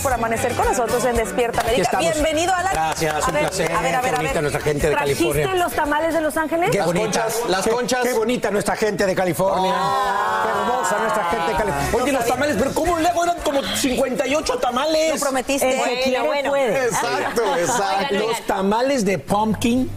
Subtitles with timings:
[0.00, 1.98] Gracias por amanecer con nosotros en Despierta América.
[1.98, 2.72] Bienvenido, Alan.
[2.72, 3.70] Gracias, A un ver, placer.
[3.72, 4.20] A ver, a ver, a ver.
[4.22, 5.54] bonita nuestra gente de ¿Trajiste California.
[5.64, 6.70] los tamales de Los Ángeles?
[6.70, 7.26] Qué bonita.
[7.48, 8.02] las Qué- conchas.
[8.02, 9.74] Qué, bonita nuestra gente de California.
[9.74, 12.02] Qué hermosa nuestra gente de California.
[12.02, 15.14] Oye, los tamales, pero ¿cómo luego eran como 58 tamales?
[15.14, 15.70] Lo prometiste.
[15.70, 16.84] El que quiere puede.
[16.86, 18.14] Exacto, exacto.
[18.14, 19.90] Los tamales de pumpkin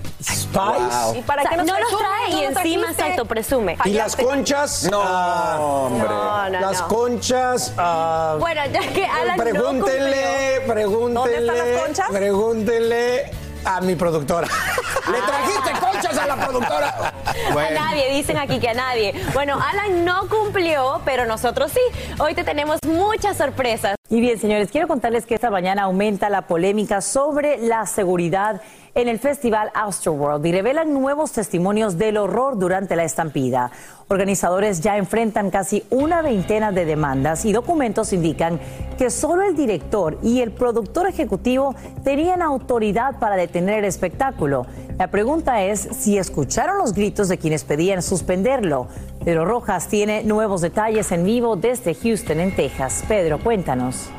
[0.54, 1.18] spice.
[1.20, 2.08] ¿Y para qué nos no los presumes?
[2.08, 3.78] trae ¿No y encima, exacto, presume.
[3.86, 4.90] Y las conchas.
[4.94, 6.08] ah, hombre.
[6.08, 6.88] No, no, las no.
[6.88, 7.74] conchas.
[7.78, 11.14] ah, Bueno, ya que Alan no pregúntenle, pregúntenle.
[11.14, 12.08] ¿Dónde están las conchas?
[12.10, 13.32] Pregúntenle
[13.66, 14.48] a mi productora.
[15.12, 17.14] ¿Le trajiste conchas a la productora?
[17.28, 19.14] A nadie, dicen aquí que a nadie.
[19.34, 21.82] Bueno, Alan no cumplió, pero nosotros sí.
[22.20, 23.96] Hoy te tenemos muchas sorpresas.
[24.10, 28.62] Y bien, señores, quiero contarles que esta mañana aumenta la polémica sobre la seguridad
[28.96, 33.72] en el festival Astroworld y revelan nuevos testimonios del horror durante la estampida.
[34.14, 38.60] Organizadores ya enfrentan casi una veintena de demandas y documentos indican
[38.96, 44.68] que solo el director y el productor ejecutivo tenían autoridad para detener el espectáculo.
[45.00, 48.88] La pregunta es si escucharon los gritos de quienes pedían suspenderlo.
[49.26, 53.04] Pedro Rojas tiene nuevos detalles en vivo desde Houston, en Texas.
[53.08, 54.12] Pedro, cuéntanos.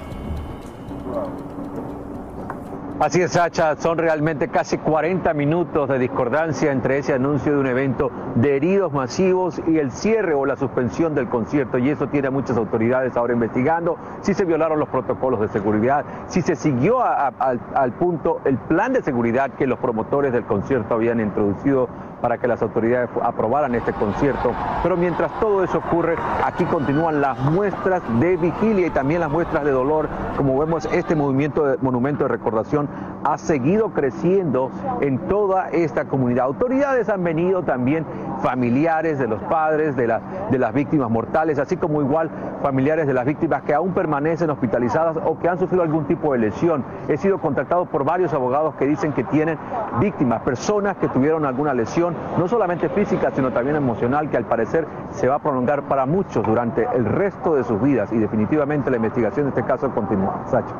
[3.00, 7.66] Así es, Sacha, son realmente casi 40 minutos de discordancia entre ese anuncio de un
[7.66, 11.78] evento de heridos masivos y el cierre o la suspensión del concierto.
[11.78, 16.04] Y eso tiene a muchas autoridades ahora investigando si se violaron los protocolos de seguridad,
[16.28, 20.94] si se siguió al, al punto el plan de seguridad que los promotores del concierto
[20.94, 21.88] habían introducido
[22.24, 24.52] para que las autoridades aprobaran este concierto.
[24.82, 29.62] Pero mientras todo eso ocurre, aquí continúan las muestras de vigilia y también las muestras
[29.62, 30.08] de dolor.
[30.34, 32.83] Como vemos, este movimiento de, monumento de recordación
[33.24, 36.44] ha seguido creciendo en toda esta comunidad.
[36.44, 38.04] Autoridades han venido también,
[38.42, 40.14] familiares de los padres de,
[40.50, 42.30] de las víctimas mortales, así como igual
[42.62, 46.38] familiares de las víctimas que aún permanecen hospitalizadas o que han sufrido algún tipo de
[46.38, 46.84] lesión.
[47.08, 49.58] He sido contactado por varios abogados que dicen que tienen
[50.00, 54.86] víctimas, personas que tuvieron alguna lesión, no solamente física, sino también emocional, que al parecer
[55.12, 58.96] se va a prolongar para muchos durante el resto de sus vidas y definitivamente la
[58.96, 60.42] investigación de este caso continúa.
[60.46, 60.74] Sacha.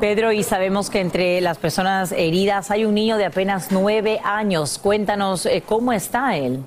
[0.00, 4.78] Pedro, y sabemos que entre las personas heridas hay un niño de apenas nueve años.
[4.78, 6.60] Cuéntanos eh, cómo está él.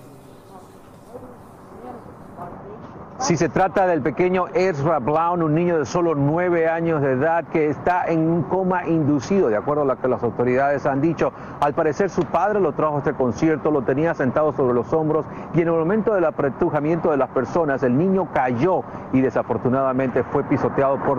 [3.18, 7.46] Si se trata del pequeño Ezra Brown, un niño de solo nueve años de edad
[7.46, 11.32] que está en un coma inducido, de acuerdo a lo que las autoridades han dicho.
[11.62, 15.26] Al parecer su padre lo trajo a este concierto, lo tenía sentado sobre los hombros
[15.54, 18.82] y en el momento del apretujamiento de las personas, el niño cayó
[19.14, 21.18] y desafortunadamente fue pisoteado por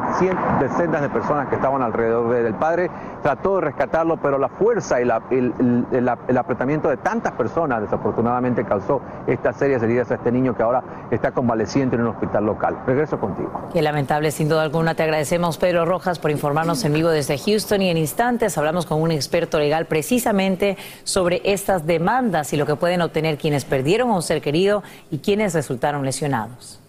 [0.60, 2.46] decenas de personas que estaban alrededor de él.
[2.46, 2.90] El padre
[3.22, 9.56] trató de rescatarlo, pero la fuerza y el apretamiento de tantas personas desafortunadamente causó estas
[9.56, 12.82] serias heridas a este niño que ahora está convaleciente en un hospital local.
[12.87, 13.69] Regreso contigo.
[13.72, 14.94] Qué lamentable, sin duda alguna.
[14.94, 17.82] Te agradecemos, Pedro Rojas, por informarnos en vivo desde Houston.
[17.82, 22.76] Y en instantes hablamos con un experto legal precisamente sobre estas demandas y lo que
[22.76, 26.81] pueden obtener quienes perdieron a un ser querido y quienes resultaron lesionados.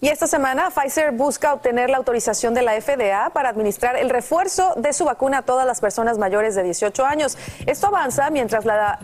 [0.00, 4.74] Y esta semana Pfizer busca obtener la autorización de la FDA para administrar el refuerzo
[4.76, 7.38] de su vacuna a todas las personas mayores de 18 años.
[7.64, 8.98] Esto avanza mientras la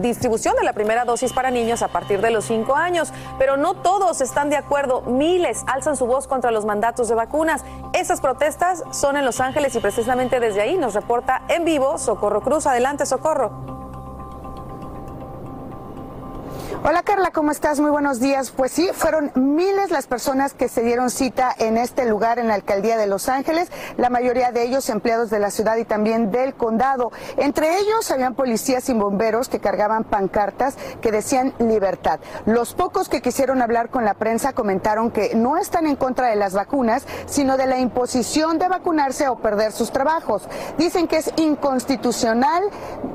[0.00, 3.10] distribución de la primera dosis para niños a partir de los 5 años.
[3.38, 5.00] Pero no todos están de acuerdo.
[5.02, 7.64] Miles alzan su voz contra los mandatos de vacunas.
[7.94, 12.42] Esas protestas son en Los Ángeles y precisamente desde ahí nos reporta en vivo Socorro
[12.42, 12.66] Cruz.
[12.66, 13.87] Adelante, Socorro.
[16.84, 17.80] Hola Carla, ¿cómo estás?
[17.80, 18.52] Muy buenos días.
[18.52, 22.54] Pues sí, fueron miles las personas que se dieron cita en este lugar en la
[22.54, 26.54] alcaldía de Los Ángeles, la mayoría de ellos empleados de la ciudad y también del
[26.54, 27.10] condado.
[27.36, 32.20] Entre ellos habían policías y bomberos que cargaban pancartas que decían libertad.
[32.46, 36.36] Los pocos que quisieron hablar con la prensa comentaron que no están en contra de
[36.36, 40.48] las vacunas, sino de la imposición de vacunarse o perder sus trabajos.
[40.78, 42.62] Dicen que es inconstitucional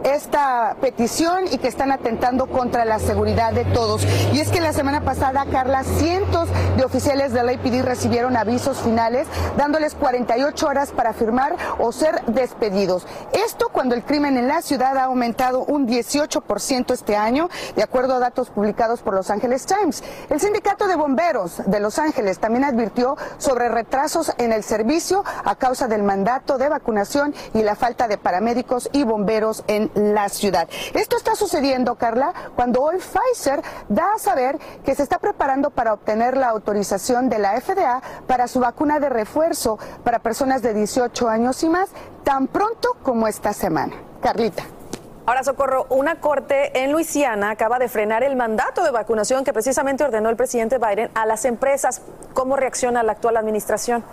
[0.04, 4.06] esta petición y que están atentando contra la seguridad de todos.
[4.34, 9.28] Y es que la semana pasada, Carla, cientos de oficiales del APD recibieron avisos finales
[9.58, 13.06] dándoles 48 horas para firmar o ser despedidos.
[13.32, 18.16] Esto cuando el crimen en la ciudad ha aumentado un 18% este año, de acuerdo
[18.16, 20.04] a datos publicados por Los Angeles Times.
[20.30, 25.56] El sindicato de bomberos de Los Ángeles también advirtió sobre retrasos en el servicio a
[25.56, 30.68] causa del mandato de vacunación y la falta de paramédicos y bomberos en la ciudad.
[30.94, 33.43] Esto está sucediendo, Carla, cuando hoy Pfizer
[33.90, 38.48] da a saber que se está preparando para obtener la autorización de la FDA para
[38.48, 41.90] su vacuna de refuerzo para personas de 18 años y más,
[42.24, 43.94] tan pronto como esta semana.
[44.22, 44.64] Carlita.
[45.26, 50.04] Ahora, Socorro, una corte en Luisiana acaba de frenar el mandato de vacunación que precisamente
[50.04, 52.02] ordenó el presidente Biden a las empresas.
[52.34, 54.04] ¿Cómo reacciona la actual administración?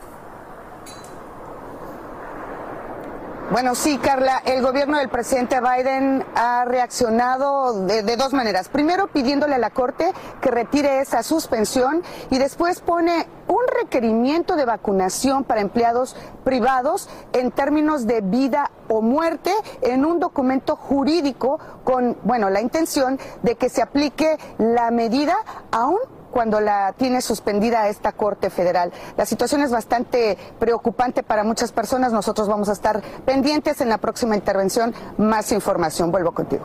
[3.51, 8.69] Bueno, sí, Carla, el gobierno del presidente Biden ha reaccionado de, de, dos maneras.
[8.69, 14.67] Primero, pidiéndole a la Corte que retire esa suspensión y después pone un requerimiento de
[14.67, 16.15] vacunación para empleados
[16.45, 19.53] privados en términos de vida o muerte
[19.83, 25.37] en un documento jurídico con, bueno, la intención de que se aplique la medida
[25.73, 25.99] aún
[26.31, 28.93] cuando la tiene suspendida esta Corte Federal.
[29.17, 32.13] La situación es bastante preocupante para muchas personas.
[32.13, 34.95] Nosotros vamos a estar pendientes en la próxima intervención.
[35.19, 36.11] Más información.
[36.11, 36.65] Vuelvo contigo.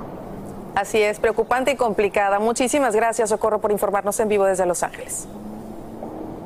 [0.76, 2.40] Así es, preocupante y complicada.
[2.40, 5.26] Muchísimas gracias, Socorro, por informarnos en vivo desde Los Ángeles.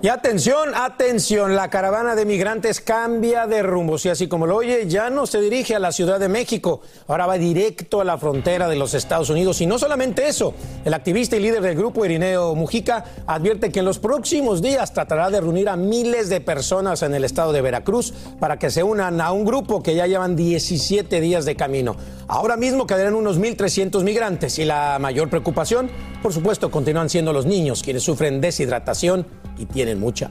[0.02, 3.98] Y atención, atención, la caravana de migrantes cambia de rumbo.
[3.98, 7.28] Si así como lo oye, ya no se dirige a la Ciudad de México, ahora
[7.28, 9.60] va directo a la frontera de los Estados Unidos.
[9.60, 10.54] Y no solamente eso,
[10.86, 15.30] el activista y líder del grupo, Irineo Mujica, advierte que en los próximos días tratará
[15.30, 19.20] de reunir a miles de personas en el estado de Veracruz para que se unan
[19.20, 21.98] a un grupo que ya llevan 17 días de camino.
[22.30, 25.92] Ahora mismo quedarán unos 1.300 migrantes y la mayor preocupación,
[26.24, 29.26] por supuesto, continúan siendo los niños, quienes sufren deshidratación
[29.60, 30.30] y tienen mucha.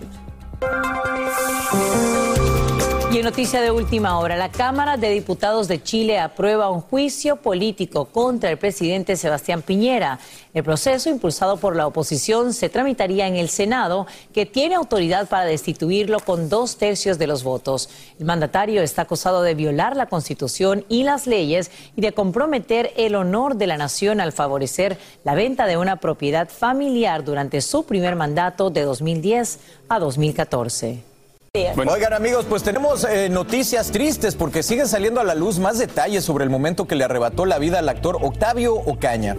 [3.10, 7.36] Y en noticia de última hora, la Cámara de Diputados de Chile aprueba un juicio
[7.36, 10.18] político contra el presidente Sebastián Piñera.
[10.52, 15.46] El proceso, impulsado por la oposición, se tramitaría en el Senado, que tiene autoridad para
[15.46, 17.88] destituirlo con dos tercios de los votos.
[18.18, 23.14] El mandatario está acusado de violar la Constitución y las leyes y de comprometer el
[23.14, 28.16] honor de la nación al favorecer la venta de una propiedad familiar durante su primer
[28.16, 31.07] mandato de 2010 a 2014.
[31.74, 31.92] Bueno.
[31.92, 36.24] Oigan amigos, pues tenemos eh, noticias tristes porque siguen saliendo a la luz más detalles
[36.24, 39.36] sobre el momento que le arrebató la vida al actor Octavio Ocaña.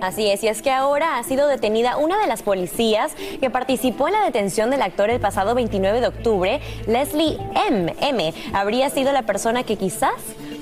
[0.00, 4.08] Así es, y es que ahora ha sido detenida una de las policías que participó
[4.08, 7.94] en la detención del actor el pasado 29 de octubre, Leslie M.
[8.00, 8.34] M.
[8.52, 10.14] Habría sido la persona que quizás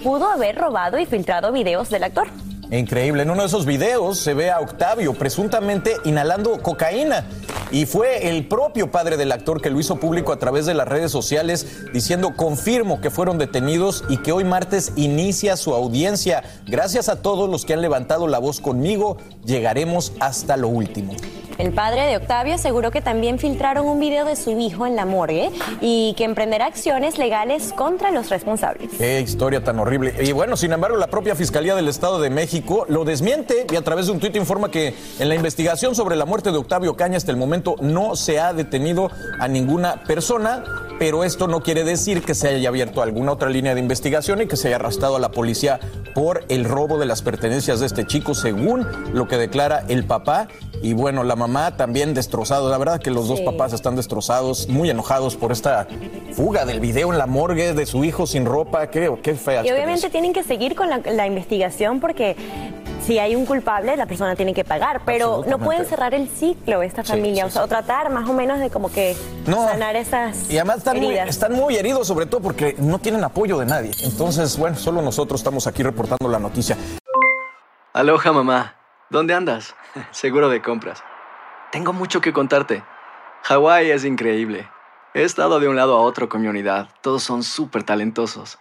[0.03, 2.29] pudo haber robado y filtrado videos del actor.
[2.71, 7.25] Increíble, en uno de esos videos se ve a Octavio presuntamente inhalando cocaína.
[7.71, 10.89] Y fue el propio padre del actor que lo hizo público a través de las
[10.89, 16.43] redes sociales diciendo confirmo que fueron detenidos y que hoy martes inicia su audiencia.
[16.67, 21.15] Gracias a todos los que han levantado la voz conmigo, llegaremos hasta lo último.
[21.59, 25.07] El padre de Octavio aseguró que también filtraron un video de su hijo en la
[25.07, 28.91] morgue y que emprenderá acciones legales contra los responsables.
[28.99, 30.15] Qué historia tan horrible.
[30.23, 33.83] Y bueno, sin embargo, la propia Fiscalía del Estado de México lo desmiente y a
[33.83, 37.17] través de un tuit informa que en la investigación sobre la muerte de Octavio Caña
[37.17, 40.63] hasta el momento no se ha detenido a ninguna persona,
[40.99, 44.47] pero esto no quiere decir que se haya abierto alguna otra línea de investigación y
[44.47, 45.79] que se haya arrastrado a la policía
[46.15, 50.49] por el robo de las pertenencias de este chico, según lo que declara el papá.
[50.83, 52.71] Y bueno, la mamá también destrozado.
[52.71, 55.87] La verdad que los dos papás están destrozados, muy enojados por esta
[56.33, 58.89] fuga del video en la morgue de su hijo sin ropa.
[58.89, 59.65] Qué, qué fea.
[59.65, 62.37] Y obviamente tienen que seguir con la, la investigación porque
[63.07, 66.83] si hay un culpable, la persona tiene que pagar, pero no pueden cerrar el ciclo
[66.83, 69.15] esta Sí, familia, sí, o, sea, o tratar más o menos de como que
[69.47, 69.65] No.
[69.65, 73.59] sanar esas Y además están muy, están muy heridos, sobre todo porque no tienen apoyo
[73.59, 73.91] de nadie.
[74.05, 76.77] Entonces, bueno, solo nosotros estamos aquí reportando la noticia.
[77.93, 78.77] Aloha mamá,
[79.11, 79.75] ¿dónde andas?
[80.13, 81.03] Seguro de compras.
[81.73, 82.85] Tengo mucho que contarte.
[83.43, 84.69] Hawái es increíble.
[85.15, 86.89] He estado de un lado a otro con mi unidad.
[87.01, 88.59] Todos son súper talentosos.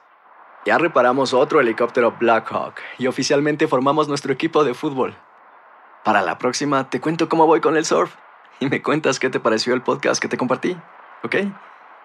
[0.66, 5.16] Ya reparamos otro helicóptero Blackhawk y oficialmente formamos nuestro equipo de fútbol.
[6.04, 8.16] Para la próxima te cuento cómo voy con el surf
[8.60, 10.76] y me cuentas qué te pareció el podcast que te compartí,
[11.24, 11.36] ¿ok?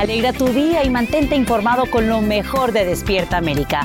[0.00, 3.82] Alegra tu día y mantente informado con lo mejor de Despierta América.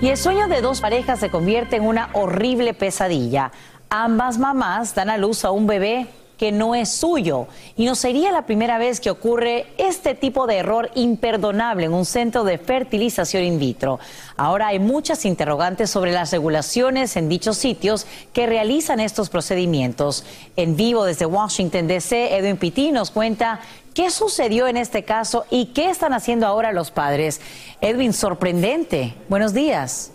[0.00, 3.52] Y el sueño de dos parejas se convierte en una horrible pesadilla.
[3.90, 6.06] Ambas mamás dan a luz a un bebé
[6.38, 7.48] que no es suyo.
[7.76, 12.06] Y no sería la primera vez que ocurre este tipo de error imperdonable en un
[12.06, 13.98] centro de fertilización in vitro.
[14.36, 20.24] Ahora hay muchas interrogantes sobre las regulaciones en dichos sitios que realizan estos procedimientos.
[20.56, 23.60] En vivo desde Washington, D.C., Edwin Pitti nos cuenta
[23.92, 27.40] qué sucedió en este caso y qué están haciendo ahora los padres.
[27.80, 29.14] Edwin, sorprendente.
[29.28, 30.12] Buenos días.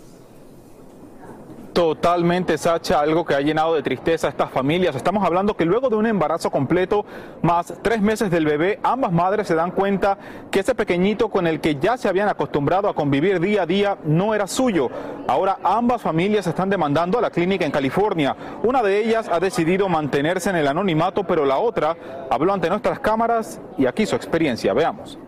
[1.74, 4.94] Totalmente, Sacha, algo que ha llenado de tristeza a estas familias.
[4.94, 7.04] Estamos hablando que luego de un embarazo completo,
[7.42, 10.16] más tres meses del bebé, ambas madres se dan cuenta
[10.52, 13.98] que ese pequeñito con el que ya se habían acostumbrado a convivir día a día
[14.04, 14.88] no era suyo.
[15.26, 18.36] Ahora ambas familias están demandando a la clínica en California.
[18.62, 21.96] Una de ellas ha decidido mantenerse en el anonimato, pero la otra
[22.30, 24.72] habló ante nuestras cámaras y aquí su experiencia.
[24.74, 25.18] Veamos.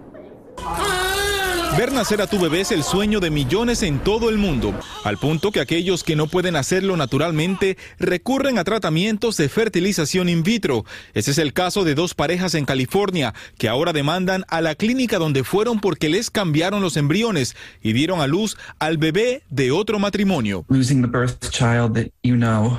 [1.76, 4.72] Ver nacer a tu bebé es el sueño de millones en todo el mundo,
[5.04, 10.42] al punto que aquellos que no pueden hacerlo naturalmente recurren a tratamientos de fertilización in
[10.42, 10.86] vitro.
[11.12, 15.18] Ese es el caso de dos parejas en California que ahora demandan a la clínica
[15.18, 19.98] donde fueron porque les cambiaron los embriones y dieron a luz al bebé de otro
[19.98, 20.64] matrimonio.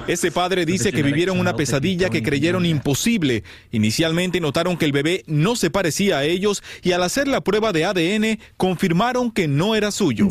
[0.08, 3.44] Ese padre dice que vivieron una pesadilla que creyeron imposible.
[3.72, 7.72] Inicialmente notaron que el bebé no se parecía a ellos y al hacer la prueba
[7.72, 8.87] de ADN confirmaron
[9.34, 10.28] que no era suyo.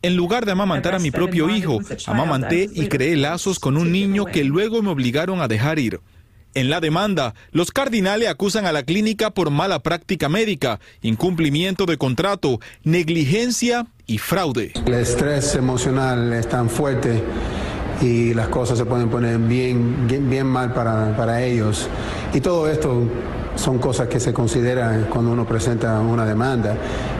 [0.00, 4.26] En lugar de amamantar a mi propio hijo, amamanté y creé lazos con un niño
[4.26, 6.00] que luego me obligaron a dejar ir.
[6.54, 11.98] En la demanda, los cardinales acusan a la clínica por mala práctica médica, incumplimiento de
[11.98, 14.72] contrato, negligencia y fraude.
[14.86, 17.22] El estrés emocional es tan fuerte
[18.00, 21.88] y las cosas se pueden poner bien, bien, bien mal para, para ellos.
[22.32, 23.02] Y todo esto
[23.58, 26.76] son cosas que se consideran cuando uno presenta una demanda.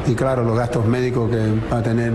[0.07, 1.37] Y claro, los gastos médicos que
[1.71, 2.12] va a tener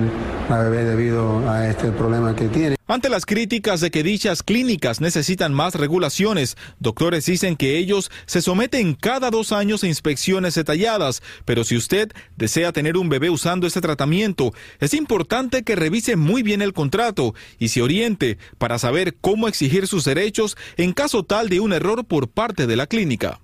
[0.49, 2.75] la bebé debido a este problema que tiene.
[2.87, 8.41] Ante las críticas de que dichas clínicas necesitan más regulaciones, doctores dicen que ellos se
[8.41, 13.67] someten cada dos años a inspecciones detalladas, pero si usted desea tener un bebé usando
[13.67, 19.15] este tratamiento, es importante que revise muy bien el contrato y se oriente para saber
[19.21, 23.39] cómo exigir sus derechos en caso tal de un error por parte de la clínica.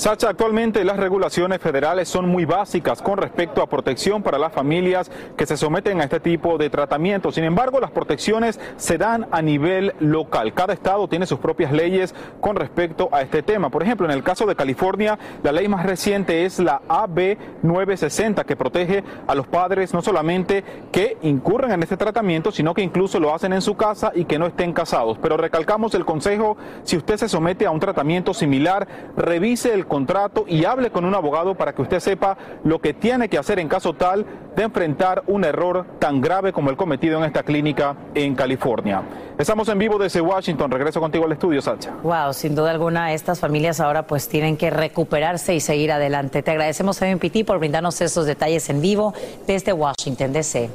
[0.00, 5.10] Sacha, actualmente las regulaciones federales son muy básicas con respecto a protección para las familias
[5.36, 7.30] que se someten a este tipo de tratamiento.
[7.30, 10.54] Sin embargo, las protecciones se dan a nivel local.
[10.54, 13.68] Cada estado tiene sus propias leyes con respecto a este tema.
[13.68, 18.44] Por ejemplo, en el caso de California, la ley más reciente es la AB 960
[18.44, 23.20] que protege a los padres no solamente que incurren en este tratamiento, sino que incluso
[23.20, 25.18] lo hacen en su casa y que no estén casados.
[25.20, 30.44] Pero recalcamos el consejo, si usted se somete a un tratamiento similar, revise el contrato
[30.48, 33.68] y hable con un abogado para que usted sepa lo que tiene que hacer en
[33.68, 34.24] caso tal
[34.56, 39.02] de enfrentar un error tan grave como el cometido en esta clínica en California.
[39.36, 40.70] Estamos en vivo desde Washington.
[40.70, 41.92] Regreso contigo al estudio, Sacha.
[42.02, 46.42] Wow, sin duda alguna, estas familias ahora pues tienen que recuperarse y seguir adelante.
[46.42, 49.12] Te agradecemos, MPT, por brindarnos esos detalles en vivo
[49.46, 50.70] desde Washington, D.C.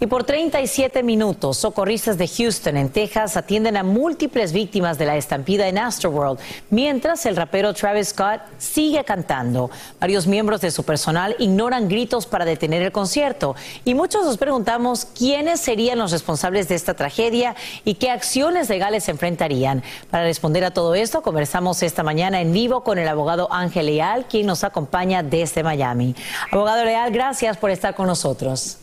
[0.00, 5.16] Y por 37 minutos, socorristas de Houston, en Texas, atienden a múltiples víctimas de la
[5.16, 9.70] estampida en Astroworld, mientras el rapero Travis Scott sigue cantando.
[10.00, 13.54] Varios miembros de su personal ignoran gritos para detener el concierto.
[13.84, 19.04] Y muchos nos preguntamos quiénes serían los responsables de esta tragedia y qué acciones legales
[19.04, 19.84] se enfrentarían.
[20.10, 24.26] Para responder a todo esto, conversamos esta mañana en vivo con el abogado Ángel Leal,
[24.26, 26.16] quien nos acompaña desde Miami.
[26.50, 28.78] Abogado Leal, gracias por estar con nosotros.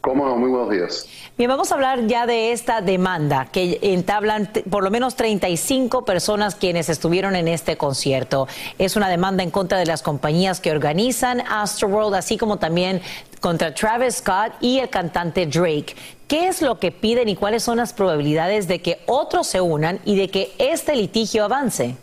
[0.00, 0.36] ¿Cómo no?
[0.36, 1.08] Muy buenos días.
[1.36, 6.54] Bien, vamos a hablar ya de esta demanda que entablan por lo menos 35 personas
[6.54, 8.46] quienes estuvieron en este concierto.
[8.78, 13.00] Es una demanda en contra de las compañías que organizan Astroworld, así como también
[13.40, 15.96] contra Travis Scott y el cantante Drake.
[16.28, 19.98] ¿Qué es lo que piden y cuáles son las probabilidades de que otros se unan
[20.04, 21.96] y de que este litigio avance?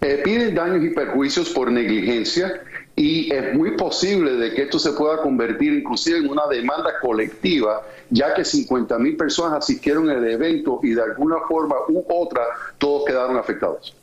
[0.00, 2.60] Eh, piden daños y perjuicios por negligencia
[2.96, 7.82] y es muy posible de que esto se pueda convertir inclusive en una demanda colectiva,
[8.10, 12.42] ya que 50 mil personas asistieron al evento y de alguna forma u otra
[12.78, 13.96] todos quedaron afectados.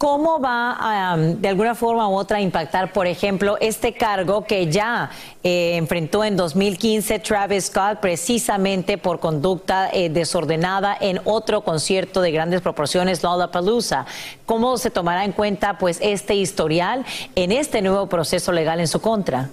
[0.00, 5.10] ¿Cómo va de alguna forma u otra a impactar, por ejemplo, este cargo que ya
[5.44, 12.30] eh, enfrentó en 2015 Travis Scott precisamente por conducta eh, desordenada en otro concierto de
[12.32, 14.06] grandes proporciones, Lollapalooza?
[14.46, 17.04] ¿Cómo se tomará en cuenta pues este historial
[17.34, 19.50] en este nuevo proceso legal en su contra?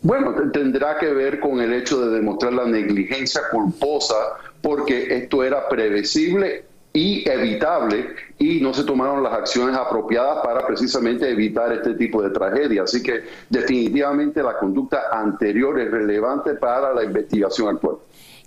[0.00, 4.14] Bueno, te- tendrá que ver con el hecho de demostrar la negligencia culposa,
[4.62, 11.28] porque esto era previsible y evitable y no se tomaron las acciones apropiadas para precisamente
[11.28, 12.84] evitar este tipo de tragedia.
[12.84, 17.96] Así que definitivamente la conducta anterior es relevante para la investigación actual.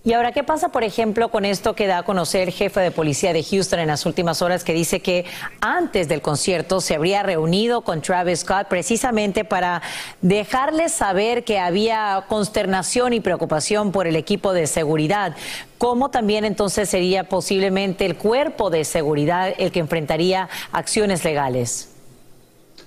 [0.04, 2.90] Y ahora, ¿qué pasa, por ejemplo, con esto que da a conocer el jefe de
[2.90, 5.26] policía de Houston en las últimas horas, que dice que
[5.60, 9.84] antes del concierto se habría reunido con Travis Scott precisamente para
[10.24, 15.36] dejarles saber que había consternación y preocupación por el equipo de seguridad?
[15.78, 21.94] ¿Cómo también entonces sería posiblemente el cuerpo de seguridad el que enfrentaría acciones legales?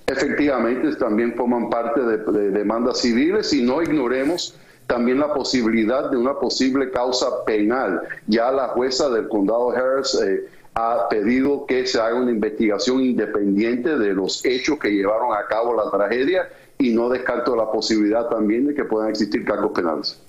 [0.07, 4.53] Efectivamente, también forman parte de, de demandas civiles y no ignoremos
[4.87, 8.01] también la posibilidad de una posible causa penal.
[8.27, 10.45] Ya la jueza del condado Harris eh,
[10.75, 15.73] ha pedido que se haga una investigación independiente de los hechos que llevaron a cabo
[15.73, 20.21] la tragedia y no descarto la posibilidad también de que puedan existir cargos penales.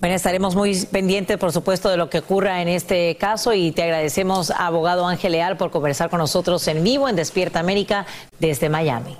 [0.00, 3.84] Bueno, estaremos muy pendientes, por supuesto, de lo que ocurra en este caso y te
[3.84, 8.04] agradecemos, abogado Ángel Leal, por conversar con nosotros en vivo en Despierta América
[8.40, 9.16] desde Miami.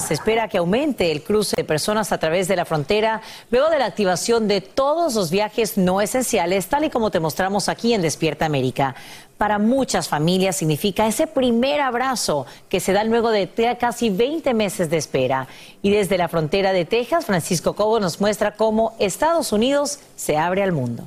[0.00, 3.78] Se espera que aumente el cruce de personas a través de la frontera luego de
[3.78, 8.02] la activación de todos los viajes no esenciales, tal y como te mostramos aquí en
[8.02, 8.94] Despierta América.
[9.36, 14.90] Para muchas familias significa ese primer abrazo que se da luego de casi 20 meses
[14.90, 15.46] de espera.
[15.82, 20.62] Y desde la frontera de Texas, Francisco Cobo nos muestra cómo Estados Unidos se abre
[20.62, 21.04] al mundo.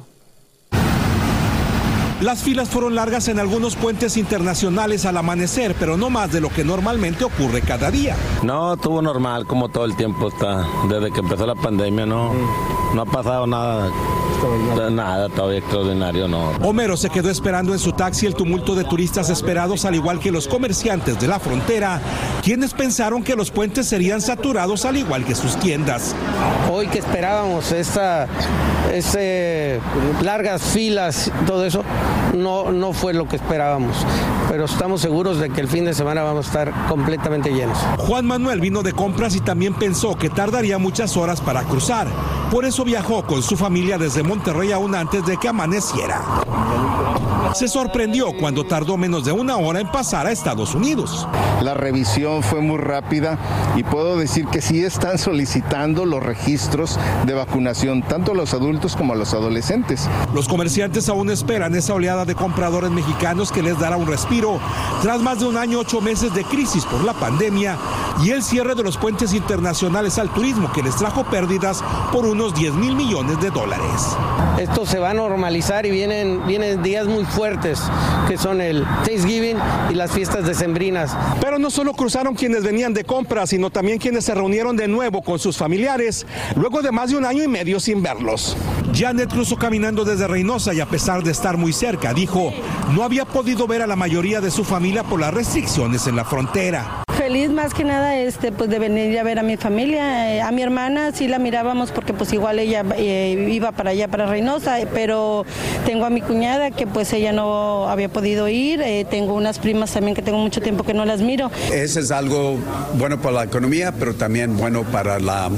[2.22, 6.50] Las filas fueron largas en algunos puentes internacionales al amanecer, pero no más de lo
[6.50, 8.16] que normalmente ocurre cada día.
[8.44, 10.66] No, estuvo normal como todo el tiempo está.
[10.90, 12.32] Desde que empezó la pandemia no,
[12.94, 13.90] no ha pasado nada.
[14.92, 16.50] Nada todavía extraordinario, no.
[16.62, 20.32] Homero se quedó esperando en su taxi el tumulto de turistas esperados, al igual que
[20.32, 22.02] los comerciantes de la frontera,
[22.44, 26.14] quienes pensaron que los puentes serían saturados al igual que sus tiendas.
[26.70, 28.28] Hoy que esperábamos esta,
[28.92, 29.80] ese,
[30.22, 31.84] largas filas, todo eso,
[32.36, 33.96] no, no fue lo que esperábamos.
[34.50, 37.78] Pero estamos seguros de que el fin de semana vamos a estar completamente llenos.
[37.98, 42.08] Juan Manuel vino de compras y también pensó que tardaría muchas horas para cruzar.
[42.52, 46.22] Por eso viajó con su familia desde Monterrey aún antes de que amaneciera.
[47.54, 51.28] Se sorprendió cuando tardó menos de una hora en pasar a Estados Unidos.
[51.62, 53.38] La revisión fue muy rápida
[53.76, 58.96] y puedo decir que sí están solicitando los registros de vacunación, tanto a los adultos
[58.96, 60.10] como a los adolescentes.
[60.34, 64.60] Los comerciantes aún esperan esa oleada de compradores mexicanos que les dará un respiro
[65.02, 67.78] tras más de un año, ocho meses de crisis por la pandemia
[68.24, 72.54] y el cierre de los puentes internacionales al turismo que les trajo pérdidas por unos
[72.56, 74.18] 10 mil millones de dólares.
[74.58, 77.43] Esto se va a normalizar y vienen, vienen días muy fuertes,
[78.28, 79.58] que son el Thanksgiving
[79.92, 81.16] y las fiestas decembrinas.
[81.42, 85.22] Pero no solo cruzaron quienes venían de compras, sino también quienes se reunieron de nuevo
[85.22, 86.26] con sus familiares,
[86.56, 88.56] luego de más de un año y medio sin verlos.
[88.94, 92.54] Janet cruzó caminando desde Reynosa y a pesar de estar muy cerca, dijo,
[92.92, 96.26] no había podido ver a la mayoría de su familia por las restricciones en la
[96.26, 97.04] frontera.
[97.24, 100.52] Feliz más que nada este, pues de venir a ver a mi familia, eh, a
[100.52, 104.76] mi hermana sí la mirábamos porque pues igual ella eh, iba para allá, para Reynosa,
[104.94, 105.46] pero
[105.86, 109.94] tengo a mi cuñada que pues ella no había podido ir, eh, tengo unas primas
[109.94, 111.50] también que tengo mucho tiempo que no las miro.
[111.72, 112.58] Ese es algo
[112.96, 115.50] bueno para la economía, pero también bueno para, la,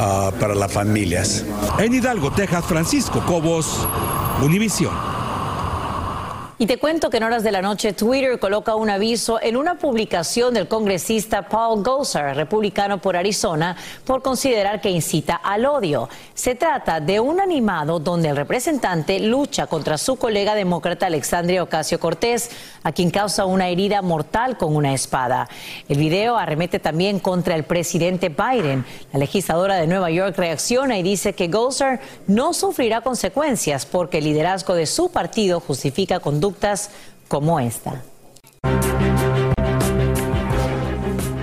[0.00, 1.44] ah, para las familias.
[1.78, 3.86] En Hidalgo, Texas, Francisco Cobos,
[4.42, 5.21] Univisión.
[6.62, 9.78] Y te cuento que en horas de la noche Twitter coloca un aviso en una
[9.78, 16.08] publicación del congresista Paul Gosar, republicano por Arizona, por considerar que incita al odio.
[16.34, 21.98] Se trata de un animado donde el representante lucha contra su colega demócrata Alexandria Ocasio
[21.98, 22.48] Cortés,
[22.82, 25.48] a quien causa una herida mortal con una espada.
[25.88, 28.84] El video arremete también contra el presidente Biden.
[29.12, 34.24] La legisladora de Nueva York reacciona y dice que Gosar no sufrirá consecuencias porque el
[34.24, 36.62] liderazgo de su partido justifica conducta
[37.28, 38.02] como esta.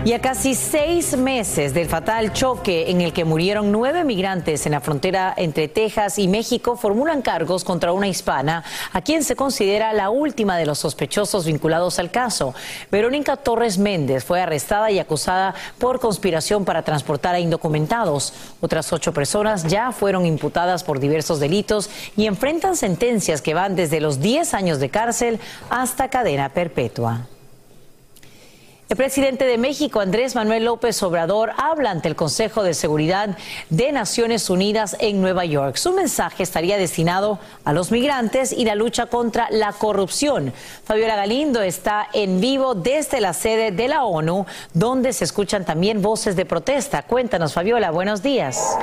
[0.05, 4.71] Y a casi seis meses del fatal choque en el que murieron nueve migrantes en
[4.71, 9.91] la frontera entre Texas y México, formulan cargos contra una hispana a quien se considera
[9.91, 12.55] la última de los sospechosos vinculados al caso.
[12.89, 18.33] Verónica Torres Méndez fue arrestada y acusada por conspiración para transportar a indocumentados.
[18.61, 23.99] Otras ocho personas ya fueron imputadas por diversos delitos y enfrentan sentencias que van desde
[23.99, 27.27] los 10 años de cárcel hasta cadena perpetua.
[28.89, 33.37] El presidente de México, Andrés Manuel López Obrador, habla ante el Consejo de Seguridad
[33.69, 35.75] de Naciones Unidas en Nueva York.
[35.75, 40.51] Su mensaje estaría destinado a los migrantes y la lucha contra la corrupción.
[40.85, 46.01] Fabiola Galindo está en vivo desde la sede de la ONU, donde se escuchan también
[46.01, 47.03] voces de protesta.
[47.03, 48.75] Cuéntanos, Fabiola, buenos días.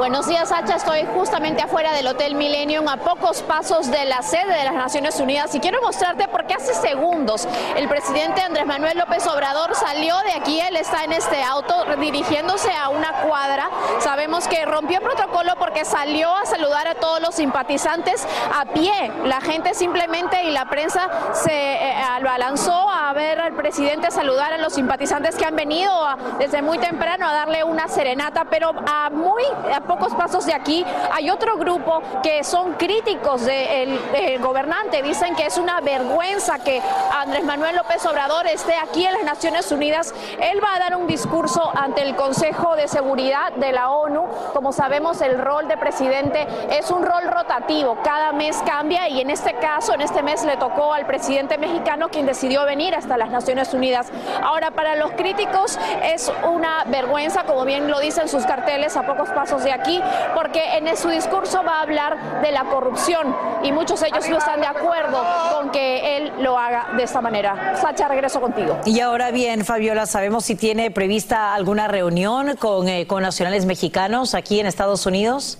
[0.00, 0.76] Buenos días, Sacha.
[0.76, 5.20] Estoy justamente afuera del Hotel Millennium, a pocos pasos de la sede de las Naciones
[5.20, 5.54] Unidas.
[5.54, 10.58] Y quiero mostrarte porque hace segundos el presidente Andrés Manuel López Obrador salió de aquí.
[10.58, 13.68] Él está en este auto dirigiéndose a una cuadra.
[13.98, 18.26] Sabemos que rompió protocolo porque salió a saludar a todos los simpatizantes
[18.58, 19.12] a pie.
[19.26, 21.94] La gente simplemente y la prensa se eh,
[22.38, 25.92] lanzó a ver al presidente saludar a los simpatizantes que han venido
[26.38, 29.42] desde muy temprano a darle una serenata, pero a muy
[29.90, 33.98] pocos pasos de aquí hay otro grupo que son críticos del
[34.40, 35.02] gobernante.
[35.02, 36.80] Dicen que es una vergüenza que
[37.18, 40.14] Andrés Manuel López Obrador esté aquí en las Naciones Unidas.
[40.40, 44.28] Él va a dar un discurso ante el Consejo de Seguridad de la ONU.
[44.52, 47.98] Como sabemos, el rol de presidente es un rol rotativo.
[48.04, 52.10] Cada mes cambia y en este caso, en este mes le tocó al presidente mexicano
[52.10, 54.06] quien decidió venir hasta las Naciones Unidas.
[54.44, 59.30] Ahora, para los críticos es una vergüenza, como bien lo dicen sus carteles a pocos
[59.30, 60.00] pasos de aquí aquí
[60.34, 64.38] porque en su discurso va a hablar de la corrupción y muchos de ellos no
[64.38, 67.76] están de acuerdo con que él lo haga de esta manera.
[67.80, 68.78] Sacha, regreso contigo.
[68.84, 74.34] Y ahora bien, Fabiola, ¿sabemos si tiene prevista alguna reunión con, eh, con nacionales mexicanos
[74.34, 75.58] aquí en Estados Unidos?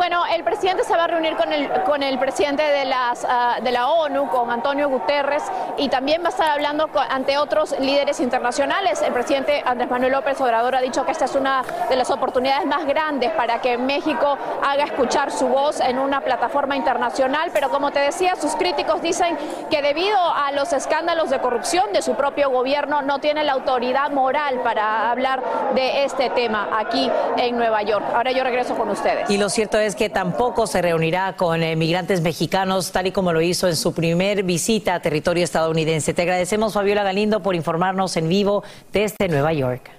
[0.00, 3.58] Bueno, el presidente se va a reunir con el, con el presidente de, las, ah,
[3.62, 5.42] de la ONU, con Antonio Guterres,
[5.76, 9.02] y también va a estar hablando ante otros líderes internacionales.
[9.02, 12.64] El presidente Andrés Manuel López Obrador ha dicho que esta es una de las oportunidades
[12.64, 17.90] más grandes para que México haga escuchar su voz en una plataforma internacional, pero como
[17.90, 19.36] te decía, sus críticos dicen
[19.68, 24.10] que debido a los escándalos de corrupción de su propio gobierno no tiene la autoridad
[24.12, 25.42] moral para hablar
[25.74, 28.06] de este tema aquí en Nueva York.
[28.14, 29.28] Ahora yo regreso con ustedes.
[29.28, 33.40] Y lo cierto es que tampoco se reunirá con migrantes mexicanos, tal y como lo
[33.40, 36.14] hizo en su primer visita a territorio estadounidense.
[36.14, 39.90] Te agradecemos, Fabiola Galindo, por informarnos en vivo desde Nueva York.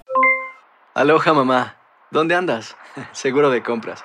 [0.94, 1.76] Aloha, mamá.
[2.10, 2.76] ¿Dónde andas?
[3.12, 4.04] Seguro de compras.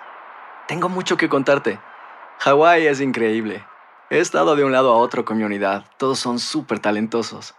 [0.68, 1.80] Tengo mucho que contarte.
[2.40, 3.66] Hawái es increíble.
[4.10, 5.86] He estado de un lado a otro con mi unidad.
[5.98, 7.56] Todos son súper talentosos.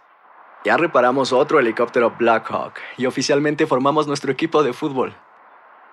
[0.65, 5.15] Ya reparamos otro helicóptero Blackhawk y oficialmente formamos nuestro equipo de fútbol.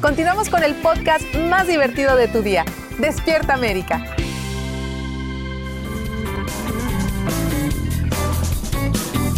[0.00, 2.64] Continuamos con el podcast más divertido de tu día,
[2.98, 4.02] Despierta América.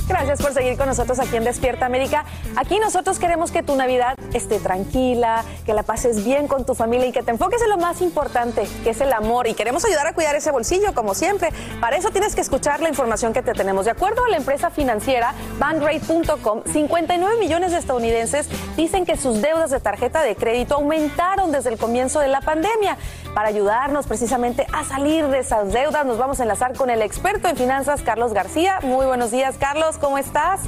[0.07, 2.25] Gracias por seguir con nosotros aquí en Despierta América.
[2.55, 7.07] Aquí nosotros queremos que tu Navidad esté tranquila, que la pases bien con tu familia
[7.07, 9.47] y que te enfoques en lo más importante, que es el amor.
[9.47, 11.51] Y queremos ayudar a cuidar ese bolsillo, como siempre.
[11.81, 13.85] Para eso tienes que escuchar la información que te tenemos.
[13.85, 19.71] De acuerdo a la empresa financiera Bankrate.com, 59 millones de estadounidenses dicen que sus deudas
[19.71, 22.97] de tarjeta de crédito aumentaron desde el comienzo de la pandemia.
[23.35, 27.49] Para ayudarnos precisamente a salir de esas deudas, nos vamos a enlazar con el experto
[27.49, 28.81] en finanzas, Carlos García.
[28.83, 29.99] Muy buenos días, Carlos.
[29.99, 30.61] ¿Cómo estás?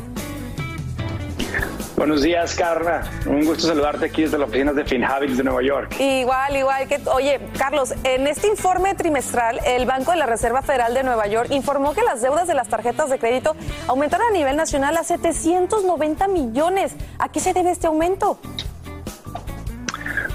[1.97, 3.09] Buenos días, Carla.
[3.25, 5.95] Un gusto saludarte aquí desde las oficinas de FinHabits de Nueva York.
[6.01, 10.93] Igual, igual que, oye, Carlos, en este informe trimestral, el Banco de la Reserva Federal
[10.93, 13.55] de Nueva York informó que las deudas de las tarjetas de crédito
[13.87, 16.97] aumentaron a nivel nacional a 790 millones.
[17.21, 18.41] ¿A qué se debe este aumento?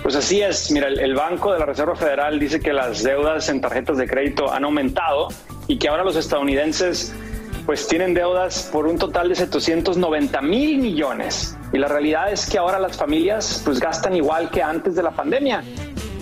[0.01, 0.71] Pues así es.
[0.71, 4.07] Mira, el, el Banco de la Reserva Federal dice que las deudas en tarjetas de
[4.07, 5.27] crédito han aumentado
[5.67, 7.13] y que ahora los estadounidenses
[7.69, 11.55] pues tienen deudas por un total de 790 mil millones.
[11.71, 15.11] Y la realidad es que ahora las familias pues gastan igual que antes de la
[15.11, 15.63] pandemia.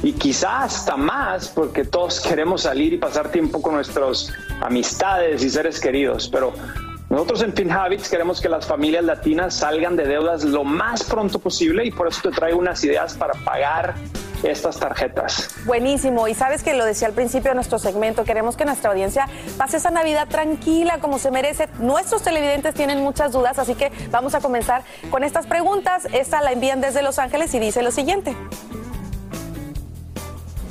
[0.04, 5.50] Y quizá hasta más porque todos queremos salir y pasar tiempo con nuestras amistades y
[5.50, 6.28] seres queridos.
[6.28, 6.52] Pero
[7.10, 11.86] nosotros en FinHabits queremos que las familias latinas salgan de deudas lo más pronto posible
[11.86, 13.96] y por eso te traigo unas ideas para pagar
[14.44, 15.50] estas tarjetas.
[15.66, 16.28] Buenísimo.
[16.28, 19.78] Y sabes que lo decía al principio de nuestro segmento, queremos que nuestra audiencia pase
[19.78, 21.70] esa Navidad tranquila como se merece.
[21.80, 26.08] Nuestros televidentes tienen muchas dudas, así que vamos a comenzar con estas preguntas.
[26.12, 28.36] Esta la envían desde Los Ángeles y dice lo siguiente.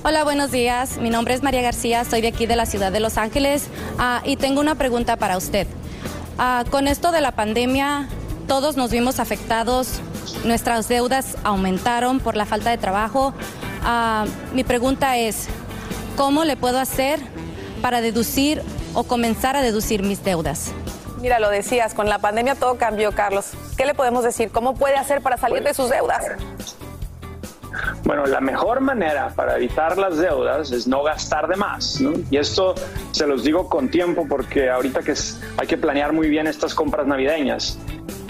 [0.05, 0.99] Hola, buenos días.
[0.99, 3.68] Mi nombre es María García, soy de aquí de la ciudad de Los Ángeles
[3.99, 5.66] ah, y tengo una pregunta para usted.
[6.38, 8.09] Ah, con esto de la pandemia,
[8.46, 10.01] todos nos vimos afectados,
[10.44, 13.33] nuestras deudas aumentaron por la falta de trabajo.
[13.83, 15.49] Ah, mi pregunta es,
[16.16, 17.20] ¿cómo le puedo hacer
[17.81, 20.72] para deducir o comenzar a deducir mis deudas?
[21.22, 23.53] Mira, lo decías, con la pandemia todo cambió, Carlos.
[23.79, 24.51] ¿Qué le podemos decir?
[24.51, 26.22] ¿Cómo puede hacer para salir de sus deudas?
[28.05, 32.01] Bueno, la mejor manera para evitar las deudas es no gastar de más.
[32.01, 32.12] ¿no?
[32.31, 32.75] Y esto
[33.12, 36.75] se los digo con tiempo porque ahorita que es, hay que planear muy bien estas
[36.75, 37.79] compras navideñas.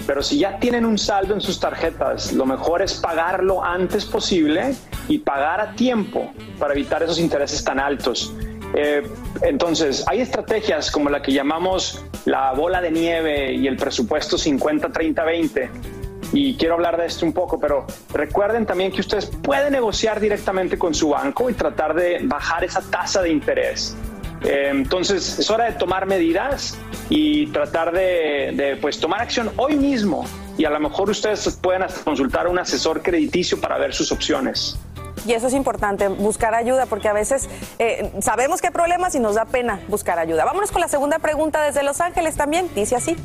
[0.06, 4.74] Pero si ya tienen un saldo en sus tarjetas, lo mejor es pagarlo antes posible
[5.08, 8.32] y pagar a tiempo para evitar esos intereses tan altos.
[8.74, 9.02] Eh,
[9.42, 15.95] entonces, hay estrategias como la que llamamos la bola de nieve y el presupuesto 50-30-20
[16.32, 20.78] y quiero hablar de esto un poco, pero recuerden también que ustedes pueden negociar directamente
[20.78, 23.96] con su banco y tratar de bajar esa tasa de interés.
[24.42, 29.76] Eh, entonces es hora de tomar medidas y tratar de, de, pues tomar acción hoy
[29.76, 30.26] mismo
[30.58, 34.12] y a lo mejor ustedes pueden hasta consultar a un asesor crediticio para ver sus
[34.12, 34.78] opciones.
[35.26, 39.20] Y eso es importante, buscar ayuda, porque a veces eh, sabemos que hay problemas y
[39.20, 40.44] nos da pena buscar ayuda.
[40.44, 42.68] Vámonos con la segunda pregunta desde Los Ángeles también.
[42.74, 43.16] Dice así.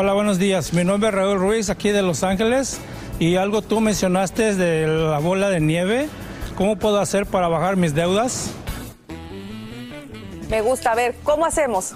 [0.00, 0.72] Hola, buenos días.
[0.74, 2.80] Mi nombre es Raúl Ruiz, aquí de Los Ángeles.
[3.18, 6.08] Y algo tú mencionaste de la bola de nieve.
[6.54, 8.52] ¿Cómo puedo hacer para bajar mis deudas?
[10.48, 10.92] Me gusta.
[10.92, 11.94] A ver, ¿cómo hacemos?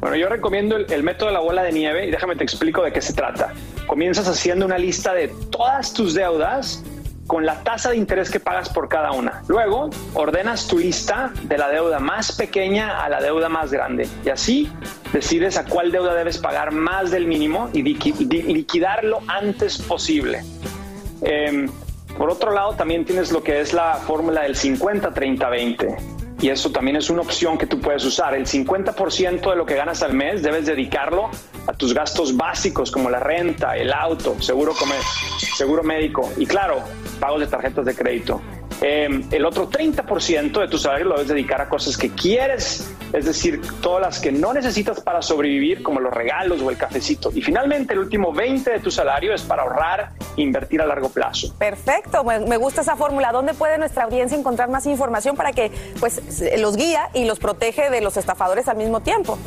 [0.00, 2.82] Bueno, yo recomiendo el, el, método de la bola de nieve y déjame te explico
[2.82, 3.52] de qué se trata.
[3.86, 6.82] Comienzas haciendo una lista de todas tus deudas
[7.26, 9.42] con la tasa de interés que pagas por cada una.
[9.48, 14.28] Luego, ordenas tu lista de la deuda más pequeña a la deuda más grande y
[14.28, 14.70] así
[15.12, 20.42] decides a cuál deuda debes pagar más del mínimo y liquidarlo antes posible.
[21.22, 21.66] Eh,
[22.16, 25.96] por otro lado, también tienes lo que es la fórmula del 50-30-20.
[26.40, 28.34] Y eso también es una opción que tú puedes usar.
[28.34, 31.30] El 50% de lo que ganas al mes debes dedicarlo
[31.66, 35.00] a tus gastos básicos como la renta, el auto, seguro comer,
[35.56, 36.82] seguro médico y claro,
[37.20, 38.40] pagos de tarjetas de crédito.
[38.80, 43.24] Eh, el otro 30% de tu salario lo debes dedicar a cosas que quieres, es
[43.24, 47.30] decir, todas las que no necesitas para sobrevivir, como los regalos o el cafecito.
[47.34, 51.08] Y finalmente, el último 20% de tu salario es para ahorrar e invertir a largo
[51.08, 51.54] plazo.
[51.56, 53.32] Perfecto, me gusta esa fórmula.
[53.32, 56.20] ¿Dónde puede nuestra audiencia encontrar más información para que pues,
[56.58, 59.38] los guía y los protege de los estafadores al mismo tiempo?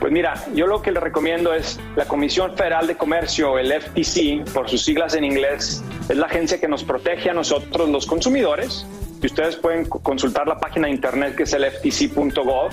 [0.00, 4.52] Pues mira, yo lo que le recomiendo es la Comisión Federal de Comercio, el FTC,
[4.52, 8.86] por sus siglas en inglés, es la agencia que nos protege a nosotros los consumidores.
[9.20, 12.70] Y ustedes pueden consultar la página de internet que es el ftc.gov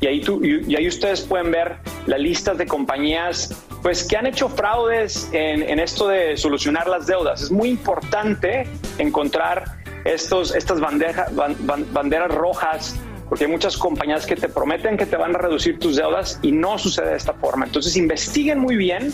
[0.00, 1.76] y ahí, tú, y ahí ustedes pueden ver
[2.06, 7.42] las listas de compañías pues, que han hecho fraudes en, esto de solucionar las deudas.
[7.42, 9.64] Es muy importante encontrar
[10.04, 15.38] estos, estas banderas rojas porque hay muchas compañías que te prometen que te van a
[15.38, 17.66] reducir tus deudas y no sucede de esta forma.
[17.66, 19.12] Entonces investiguen muy bien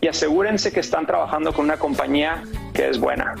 [0.00, 2.42] y asegúrense que están trabajando con una compañía
[2.74, 3.34] que es buena.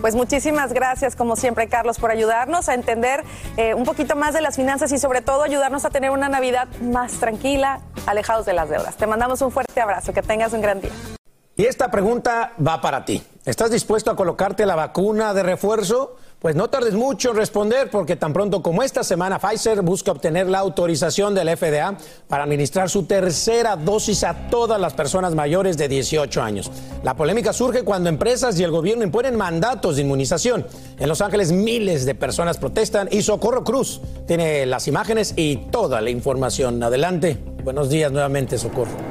[0.00, 3.22] Pues muchísimas gracias, como siempre, Carlos, por ayudarnos a entender
[3.56, 6.68] eh, un poquito más de las finanzas y sobre todo ayudarnos a tener una Navidad
[6.80, 8.96] más tranquila, alejados de las deudas.
[8.96, 11.17] Te mandamos un fuerte abrazo, que tengas un gran día.
[11.58, 13.20] Y esta pregunta va para ti.
[13.44, 16.14] ¿Estás dispuesto a colocarte la vacuna de refuerzo?
[16.38, 20.46] Pues no tardes mucho en responder porque tan pronto como esta semana Pfizer busca obtener
[20.48, 25.88] la autorización del FDA para administrar su tercera dosis a todas las personas mayores de
[25.88, 26.70] 18 años.
[27.02, 30.64] La polémica surge cuando empresas y el gobierno imponen mandatos de inmunización.
[31.00, 36.00] En Los Ángeles miles de personas protestan y Socorro Cruz tiene las imágenes y toda
[36.02, 36.80] la información.
[36.84, 37.36] Adelante.
[37.64, 39.07] Buenos días nuevamente, Socorro.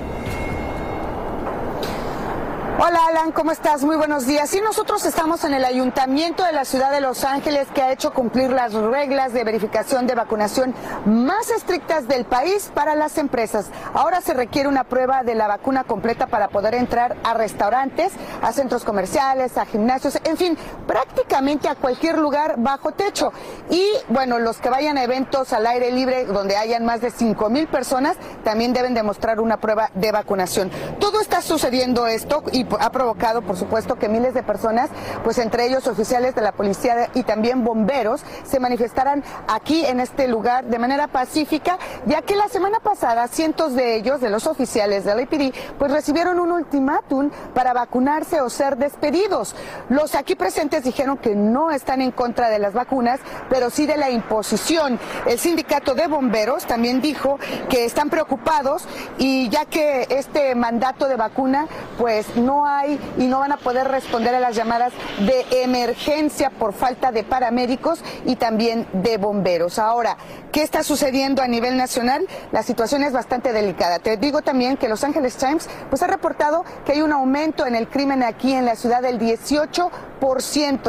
[2.80, 3.84] Hola Alan, ¿cómo estás?
[3.84, 4.52] Muy buenos días.
[4.52, 8.14] Sí, nosotros estamos en el ayuntamiento de la ciudad de Los Ángeles que ha hecho
[8.14, 10.76] cumplir las reglas de verificación de vacunación
[11.08, 13.72] más estrictas del país para las empresas.
[13.96, 18.14] Ahora se requiere una prueba de la vacuna completa para poder entrar a restaurantes,
[18.44, 23.34] a centros comerciales, a gimnasios, en fin, prácticamente a cualquier lugar bajo techo.
[23.72, 27.50] Y bueno, los que vayan a eventos al aire libre donde hayan más de 5
[27.50, 30.70] mil personas también deben demostrar una prueba de vacunación.
[31.00, 34.90] Todo está sucediendo esto y ha provocado, por supuesto, que miles de personas,
[35.24, 40.28] pues entre ellos oficiales de la policía y también bomberos, se manifestaran aquí en este
[40.28, 45.06] lugar de manera pacífica, ya que la semana pasada cientos de ellos, de los oficiales
[45.06, 49.56] de la IPD, pues recibieron un ultimátum para vacunarse o ser despedidos.
[49.90, 53.98] Los aquí presentes dijeron que no están en contra de las vacunas, pero sí de
[53.98, 55.00] la imposición.
[55.26, 61.16] El sindicato de bomberos también dijo que están preocupados y ya que este mandato de
[61.16, 66.50] vacuna, pues no hay y no van a poder responder a las llamadas de emergencia
[66.50, 69.80] por falta de paramédicos y también de bomberos.
[69.80, 70.18] Ahora,
[70.52, 72.28] ¿qué está sucediendo a nivel nacional?
[72.52, 74.00] La situación es bastante delicada.
[74.00, 77.76] Te digo también que Los Angeles Times pues ha reportado que hay un aumento en
[77.76, 79.92] el crimen aquí en la ciudad del 18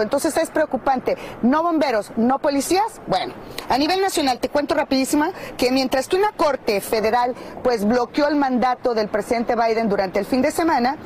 [0.03, 1.17] entonces es preocupante.
[1.43, 3.01] No bomberos, no policías.
[3.07, 3.35] Bueno,
[3.69, 8.37] a nivel nacional te cuento rapidísima que mientras que una corte federal pues bloqueó el
[8.37, 10.97] mandato del presidente Biden durante el fin de semana,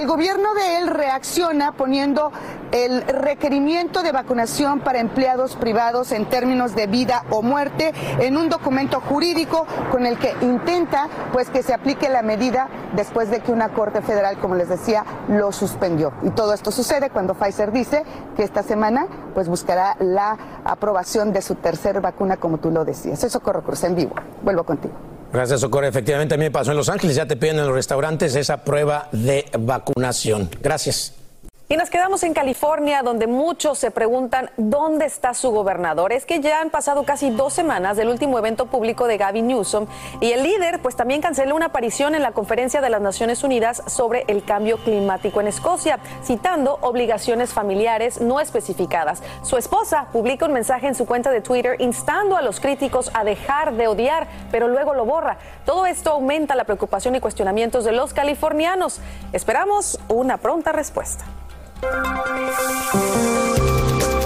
[0.00, 2.32] el gobierno de él reacciona poniendo
[2.72, 8.48] el requerimiento de vacunación para empleados privados en términos de vida o muerte en un
[8.48, 13.52] documento jurídico con el que intenta pues que se aplique la medida después de que
[13.52, 16.14] una corte federal, como les decía, lo suspendió.
[16.22, 18.02] Y todo esto sucede cuando Pfizer dice
[18.36, 23.22] que esta semana pues buscará la aprobación de su tercera vacuna como tú lo decías.
[23.22, 24.14] Eso corre Cruz en vivo.
[24.42, 25.09] Vuelvo contigo.
[25.32, 25.86] Gracias, Socorro.
[25.86, 27.16] Efectivamente, a mí me pasó en Los Ángeles.
[27.16, 30.50] Ya te piden en los restaurantes esa prueba de vacunación.
[30.60, 31.19] Gracias.
[31.72, 36.12] Y nos quedamos en California, donde muchos se preguntan dónde está su gobernador.
[36.12, 39.86] Es que ya han pasado casi dos semanas del último evento público de Gavin Newsom
[40.20, 43.84] y el líder pues también canceló una aparición en la conferencia de las Naciones Unidas
[43.86, 49.22] sobre el cambio climático en Escocia, citando obligaciones familiares no especificadas.
[49.44, 53.22] Su esposa publica un mensaje en su cuenta de Twitter instando a los críticos a
[53.22, 55.38] dejar de odiar, pero luego lo borra.
[55.64, 59.00] Todo esto aumenta la preocupación y cuestionamientos de los californianos.
[59.32, 61.24] Esperamos una pronta respuesta.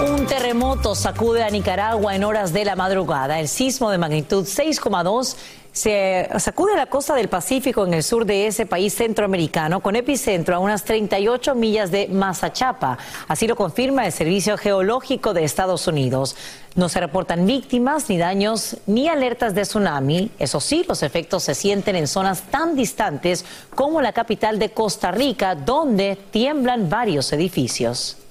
[0.06, 3.38] Un terremoto sacude a Nicaragua en horas de la madrugada.
[3.40, 5.36] El sismo de magnitud 6,2
[5.74, 10.54] se sacude la costa del Pacífico en el sur de ese país centroamericano, con epicentro
[10.54, 12.96] a unas 38 millas de Mazachapa.
[13.26, 16.36] Así lo confirma el Servicio Geológico de Estados Unidos.
[16.76, 20.30] No se reportan víctimas, ni daños, ni alertas de tsunami.
[20.38, 23.44] Eso sí, los efectos se sienten en zonas tan distantes
[23.74, 28.23] como la capital de Costa Rica, donde tiemblan varios edificios.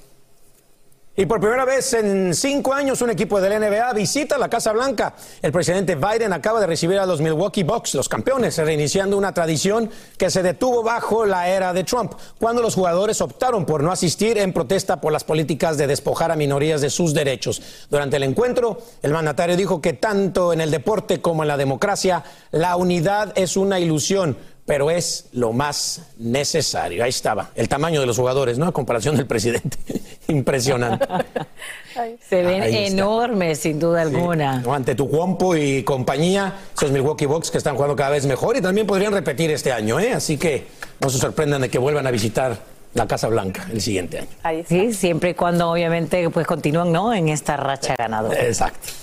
[1.16, 5.14] Y por primera vez en cinco años, un equipo del NBA visita la Casa Blanca.
[5.44, 9.92] El presidente Biden acaba de recibir a los Milwaukee Bucks, los campeones, reiniciando una tradición
[10.18, 14.40] que se detuvo bajo la era de Trump, cuando los jugadores optaron por no asistir
[14.40, 17.62] en protesta por las políticas de despojar a minorías de sus derechos.
[17.92, 22.24] Durante el encuentro, el mandatario dijo que tanto en el deporte como en la democracia,
[22.50, 24.36] la unidad es una ilusión
[24.66, 27.04] pero es lo más necesario.
[27.04, 28.66] Ahí estaba, el tamaño de los jugadores, ¿no?
[28.66, 29.78] A comparación del presidente.
[30.28, 31.06] Impresionante.
[32.28, 34.64] Se ven enormes, sin duda alguna.
[34.68, 38.62] Ante tu compo y compañía, esos Milwaukee Bucks que están jugando cada vez mejor y
[38.62, 40.14] también podrían repetir este año, ¿eh?
[40.14, 40.66] Así que
[41.00, 42.58] no se sorprendan de que vuelvan a visitar
[42.94, 44.64] la Casa Blanca el siguiente año.
[44.68, 47.14] Sí, siempre y cuando obviamente pues continúan, ¿no?
[47.14, 48.42] En esta racha ganadora.
[48.44, 49.03] Exacto.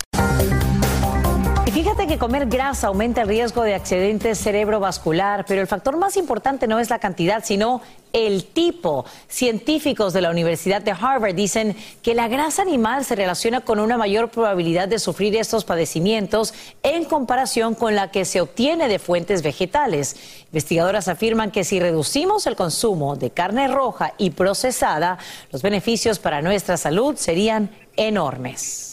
[1.80, 6.66] Fíjate que comer grasa aumenta el riesgo de accidentes cerebrovascular, pero el factor más importante
[6.66, 7.80] no es la cantidad, sino
[8.12, 9.06] el tipo.
[9.28, 13.96] Científicos de la Universidad de Harvard dicen que la grasa animal se relaciona con una
[13.96, 16.52] mayor probabilidad de sufrir estos padecimientos
[16.82, 20.16] en comparación con la que se obtiene de fuentes vegetales.
[20.48, 25.16] Investigadoras afirman que si reducimos el consumo de carne roja y procesada,
[25.50, 28.89] los beneficios para nuestra salud serían enormes.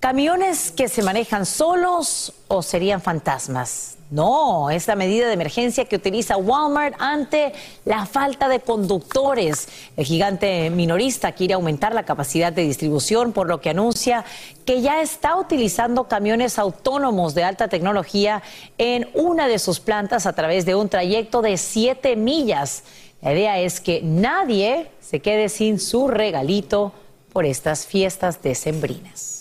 [0.00, 3.96] ¿Camiones que se manejan solos o serían fantasmas?
[4.10, 7.52] No, es la medida de emergencia que utiliza Walmart ante
[7.84, 9.68] la falta de conductores.
[9.96, 14.24] El gigante minorista quiere aumentar la capacidad de distribución, por lo que anuncia
[14.64, 18.42] que ya está utilizando camiones autónomos de alta tecnología
[18.78, 22.84] en una de sus plantas a través de un trayecto de siete millas.
[23.20, 26.92] La idea es que nadie se quede sin su regalito
[27.32, 29.37] por estas fiestas decembrinas.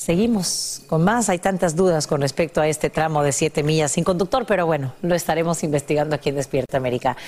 [0.00, 1.28] Seguimos con más.
[1.28, 4.94] Hay tantas dudas con respecto a este tramo de siete millas sin conductor, pero bueno,
[5.02, 7.18] lo estaremos investigando aquí en Despierta América.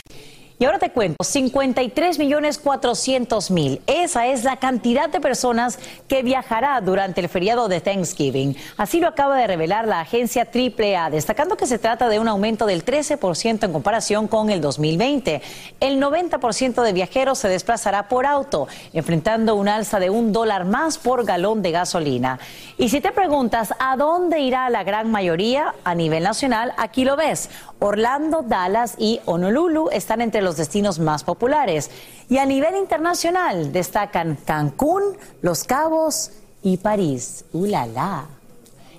[0.59, 3.81] Y ahora te cuento, 53 millones 400 mil.
[3.87, 5.79] Esa es la cantidad de personas
[6.09, 8.57] que viajará durante el feriado de Thanksgiving.
[8.77, 12.67] Así lo acaba de revelar la agencia AAA, destacando que se trata de un aumento
[12.67, 15.43] del 13% en comparación con el 2020.
[15.81, 20.99] El 90% de viajeros se desplazará por auto, enfrentando un alza de un dólar más
[20.99, 22.39] por galón de gasolina.
[22.79, 27.17] Y si te preguntas a dónde irá la gran mayoría a nivel nacional, aquí lo
[27.17, 27.51] ves.
[27.79, 31.91] Orlando, Dallas y Honolulu están entre los destinos más populares.
[32.29, 35.03] Y a nivel internacional destacan Cancún,
[35.41, 36.33] Los Cabos
[36.63, 37.45] y París.
[37.53, 38.27] ¡Ulala!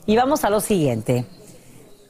[0.05, 1.25] Y vamos a lo siguiente.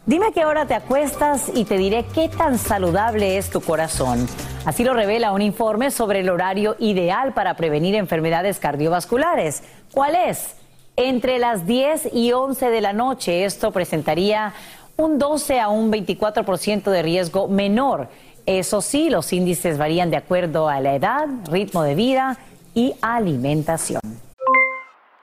[0.05, 4.27] Dime a qué hora te acuestas y te diré qué tan saludable es tu corazón.
[4.65, 9.63] Así lo revela un informe sobre el horario ideal para prevenir enfermedades cardiovasculares.
[9.93, 10.55] ¿Cuál es?
[10.97, 13.45] Entre las 10 y 11 de la noche.
[13.45, 14.53] Esto presentaría
[14.97, 18.09] un 12 a un 24% de riesgo menor.
[18.45, 22.37] Eso sí, los índices varían de acuerdo a la edad, ritmo de vida
[22.73, 24.01] y alimentación.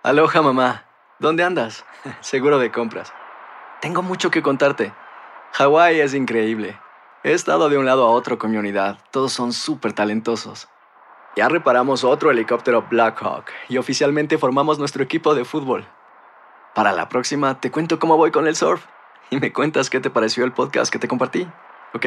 [0.03, 0.87] Aloha mamá,
[1.19, 1.85] ¿dónde andas?
[2.21, 3.13] Seguro de compras.
[3.83, 4.95] Tengo mucho que contarte.
[5.53, 6.79] Hawái es increíble.
[7.23, 8.99] He estado de un lado a otro con mi unidad.
[9.11, 10.69] Todos son súper talentosos.
[11.37, 15.87] Ya reparamos otro helicóptero Blackhawk y oficialmente formamos nuestro equipo de fútbol.
[16.75, 18.87] Para la próxima te cuento cómo voy con el surf
[19.29, 21.47] y me cuentas qué te pareció el podcast que te compartí,
[21.93, 22.07] ¿ok?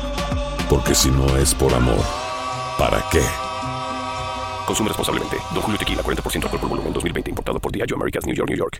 [0.71, 1.99] Porque si no es por amor,
[2.79, 3.21] ¿para qué?
[4.65, 5.35] Consume responsablemente.
[5.53, 7.29] Don Julio Tequila, 40% alcohol por volumen, 2020.
[7.29, 8.79] Importado por Diageo Americas, New York, New York.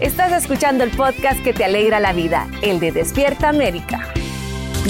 [0.00, 4.08] Estás escuchando el podcast que te alegra la vida, el de Despierta América.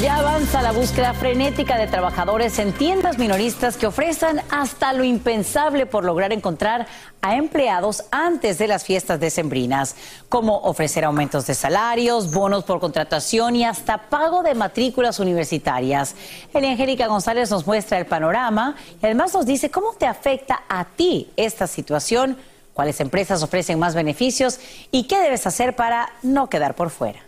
[0.01, 5.85] Ya avanza la búsqueda frenética de trabajadores en tiendas minoristas que ofrecen hasta lo impensable
[5.85, 6.87] por lograr encontrar
[7.23, 9.97] a empleados antes de las fiestas decembrinas,
[10.29, 16.15] como ofrecer aumentos de salarios, bonos por contratación y hasta pago de matrículas universitarias.
[16.55, 20.85] El Angélica González nos muestra el panorama y además nos dice cómo te afecta a
[20.85, 22.37] ti esta situación,
[22.75, 24.61] cuáles empresas ofrecen más beneficios
[24.91, 27.21] y qué debes hacer para no quedar por fuera.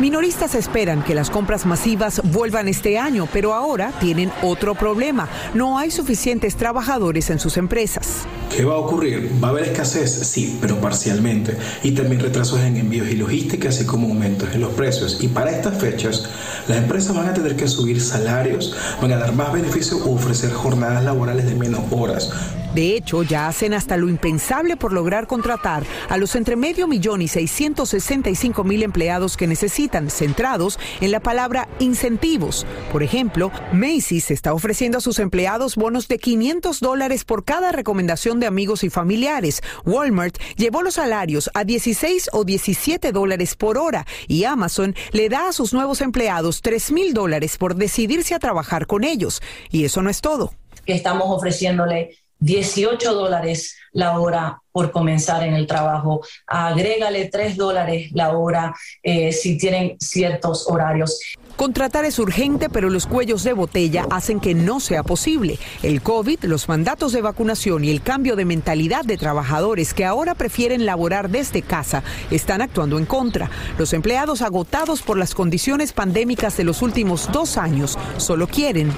[0.00, 5.26] Minoristas esperan que las compras masivas vuelvan este año, pero ahora tienen otro problema.
[5.54, 8.26] No hay suficientes trabajadores en sus empresas.
[8.54, 9.30] ¿Qué va a ocurrir?
[9.42, 10.10] ¿Va a haber escasez?
[10.28, 11.56] Sí, pero parcialmente.
[11.82, 15.16] Y también retrasos en envíos y logística, así como aumentos en los precios.
[15.22, 16.28] Y para estas fechas,
[16.68, 20.52] las empresas van a tener que subir salarios, van a dar más beneficios o ofrecer
[20.52, 22.30] jornadas laborales de menos horas.
[22.76, 27.22] De hecho, ya hacen hasta lo impensable por lograr contratar a los entre medio millón
[27.22, 32.66] y 665 mil empleados que necesitan, centrados en la palabra incentivos.
[32.92, 38.40] Por ejemplo, Macy's está ofreciendo a sus empleados bonos de 500 dólares por cada recomendación
[38.40, 39.62] de amigos y familiares.
[39.86, 45.48] Walmart llevó los salarios a 16 o 17 dólares por hora y Amazon le da
[45.48, 49.40] a sus nuevos empleados 3 mil dólares por decidirse a trabajar con ellos.
[49.70, 50.52] Y eso no es todo.
[50.84, 56.20] Estamos ofreciéndole 18 dólares la hora por comenzar en el trabajo.
[56.46, 61.18] Agrégale 3 dólares la hora eh, si tienen ciertos horarios.
[61.56, 65.58] Contratar es urgente, pero los cuellos de botella hacen que no sea posible.
[65.82, 70.34] El COVID, los mandatos de vacunación y el cambio de mentalidad de trabajadores que ahora
[70.34, 73.50] prefieren laborar desde casa están actuando en contra.
[73.78, 78.92] Los empleados agotados por las condiciones pandémicas de los últimos dos años solo quieren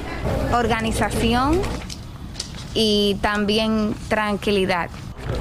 [0.52, 1.60] organización
[2.74, 4.90] y también tranquilidad.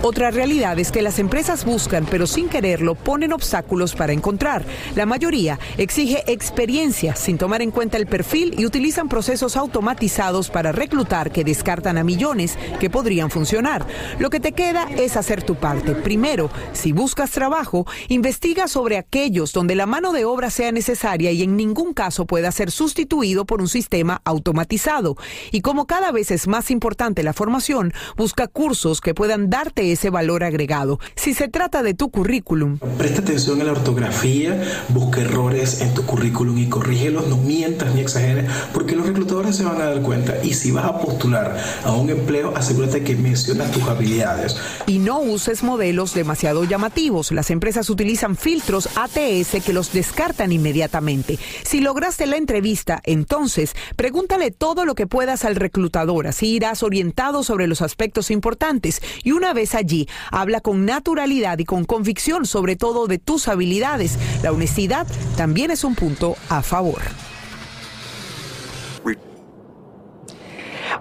[0.02, 4.64] Otra realidad es que las empresas buscan, pero sin quererlo, ponen obstáculos para encontrar.
[4.96, 10.72] La mayoría exige experiencia sin tomar en cuenta el perfil y utilizan procesos automatizados para
[10.72, 13.86] reclutar que descartan a millones que podrían funcionar.
[14.20, 15.94] Lo que te queda es hacer tu parte.
[15.94, 21.44] Primero, si buscas trabajo, investiga sobre aquellos donde la mano de obra sea necesaria y
[21.44, 25.18] en ningún caso pueda ser sustituido por un sistema automatizado.
[25.52, 30.10] Y como cada vez es más importante la formación, busca cursos que puedan darte ese
[30.10, 31.00] valor agregado.
[31.16, 32.80] Si se trata de tu currículum.
[32.98, 38.02] Presta atención a la ortografía, busca errores en tu currículum y corrígelos, no mientas ni
[38.02, 40.44] exageres, porque los reclutadores se van a dar cuenta.
[40.44, 44.56] Y si vas a postular a un empleo, asegúrate que mencionas tus habilidades.
[44.86, 47.32] Y no uses modelos demasiado llamativos.
[47.32, 51.40] Las empresas utilizan filtros ATS que los descartan inmediatamente.
[51.64, 57.44] Si lograste la entrevista, entonces pregúntale todo lo que puedas al reclutador, así irás orientado
[57.44, 59.02] sobre los aspectos importantes.
[59.24, 64.18] Y una vez allí, habla con naturalidad y con convicción sobre todo de tus habilidades.
[64.43, 67.01] La honestidad también es un punto a favor.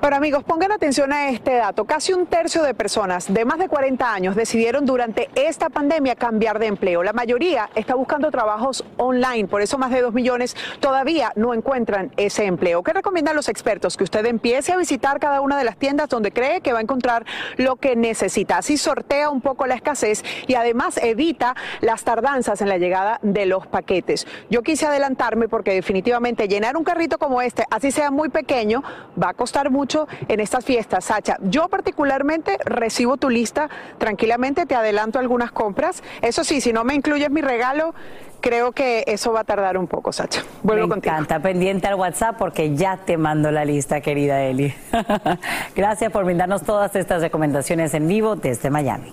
[0.06, 1.84] Ahora amigos, pongan atención a este dato.
[1.84, 6.60] Casi un tercio de personas de más de 40 años decidieron durante esta pandemia cambiar
[6.60, 7.02] de empleo.
[7.02, 12.12] La mayoría está buscando trabajos online, por eso más de 2 millones todavía no encuentran
[12.16, 12.84] ese empleo.
[12.84, 13.96] ¿Qué recomiendan los expertos?
[13.96, 16.82] Que usted empiece a visitar cada una de las tiendas donde cree que va a
[16.82, 17.26] encontrar
[17.56, 18.58] lo que necesita.
[18.58, 23.46] Así sortea un poco la escasez y además evita las tardanzas en la llegada de
[23.46, 24.28] los paquetes.
[24.50, 28.84] Yo quise adelantarme porque definitivamente llenar un carrito como este, así sea muy pequeño,
[29.20, 29.95] va a costar mucho
[30.28, 31.36] en estas fiestas, Sacha.
[31.42, 33.68] Yo particularmente recibo tu lista
[33.98, 36.02] tranquilamente, te adelanto algunas compras.
[36.22, 37.94] Eso sí, si no me incluyes mi regalo,
[38.40, 40.42] creo que eso va a tardar un poco, Sacha.
[40.62, 44.74] Vuelvo me encanta, pendiente al WhatsApp porque ya te mando la lista, querida Eli.
[45.74, 49.12] Gracias por brindarnos todas estas recomendaciones en vivo desde Miami.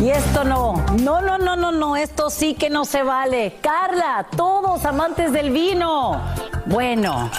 [0.00, 3.54] Y esto no, no, no, no, no, no, esto sí que no se vale.
[3.62, 6.20] Carla, todos amantes del vino.
[6.66, 7.30] Bueno,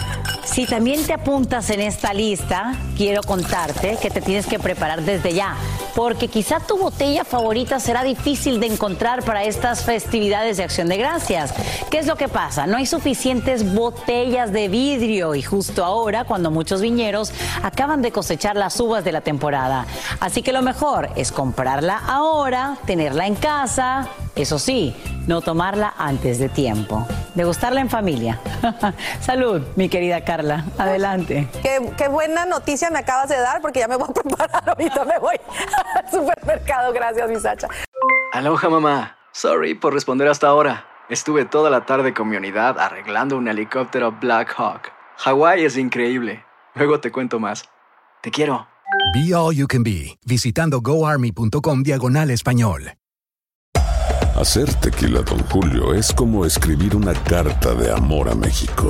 [0.46, 5.34] si también te apuntas en esta lista, quiero contarte que te tienes que preparar desde
[5.34, 5.56] ya,
[5.96, 10.98] porque quizá tu botella favorita será difícil de encontrar para estas festividades de acción de
[10.98, 11.54] gracias.
[11.89, 12.68] ¿Qué es lo que pasa?
[12.68, 17.34] No hay suficientes botellas de vidrio y justo ahora, cuando muchos viñeros
[17.64, 19.88] acaban de cosechar las uvas de la temporada.
[20.20, 24.93] Así que lo mejor es comprarla ahora, tenerla en casa, eso sí,
[25.28, 27.08] no tomarla antes de tiempo.
[27.36, 28.39] Degustarla en familia.
[29.22, 30.35] Salud, mi querida Carla.
[30.78, 31.48] Adelante.
[31.62, 34.70] Qué, buena noticia me acabas de dar porque ya me voy a preparar.
[34.70, 35.36] Ahorita me voy
[35.96, 36.94] al supermercado.
[36.94, 37.68] Gracias, mi Sacha.
[38.34, 39.18] Aloha, mamá.
[39.32, 40.86] Sorry por responder hasta ahora.
[41.10, 44.92] Estuve toda la tarde con mi unidad arreglando un helicóptero Black Hawk.
[45.18, 46.44] Hawái es increíble.
[46.74, 47.64] Luego te cuento más.
[48.22, 48.68] Te quiero.
[49.14, 52.94] Be All You Can Be, visitando goarmy.com diagonal español.
[54.36, 58.90] Hacer tequila, Don Julio, es como escribir una carta de amor a México.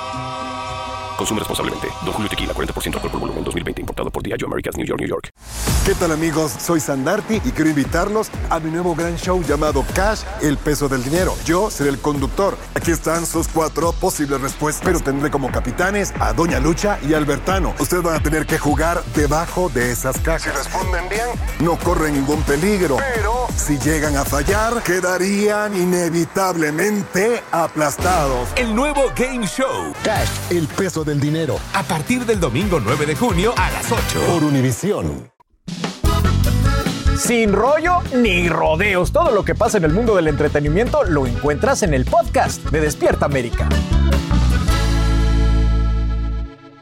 [1.21, 1.87] Consume responsablemente.
[2.03, 3.81] Don Julio Tequila, 40% alcohol por volumen, 2020.
[3.81, 5.29] Importado por Diageo Americas, New York, New York.
[5.85, 6.51] ¿Qué tal amigos?
[6.59, 11.03] Soy Sandarti y quiero invitarlos a mi nuevo gran show llamado Cash, el peso del
[11.03, 11.35] dinero.
[11.45, 12.57] Yo seré el conductor.
[12.73, 17.75] Aquí están sus cuatro posibles respuestas, pero tendré como capitanes a Doña Lucha y Albertano.
[17.79, 20.41] Ustedes van a tener que jugar debajo de esas cajas.
[20.43, 21.27] Si responden bien,
[21.59, 22.97] no corren ningún peligro.
[23.13, 28.49] Pero si llegan a fallar, quedarían inevitablemente aplastados.
[28.55, 29.93] El nuevo Game Show.
[30.03, 31.57] Cash, el peso del dinero.
[31.73, 34.21] A partir del domingo 9 de junio a las 8.
[34.27, 35.31] Por Univisión.
[37.17, 39.11] Sin rollo ni rodeos.
[39.11, 42.81] Todo lo que pasa en el mundo del entretenimiento lo encuentras en el podcast de
[42.81, 43.69] Despierta América.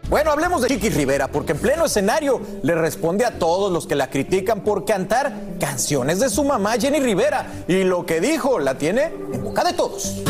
[0.10, 3.94] Bueno, hablemos de Chiqui Rivera, porque en pleno escenario le responde a todos los que
[3.94, 7.46] la critican por cantar canciones de su mamá Jenny Rivera.
[7.68, 10.24] Y lo que dijo la tiene en boca de todos.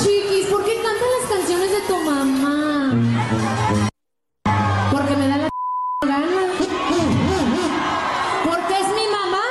[0.00, 2.94] Chiquis, ¿por qué cantas las canciones de tu mamá?
[4.92, 5.48] Porque me da la
[6.06, 6.42] gana.
[8.44, 9.44] Porque es mi mamá.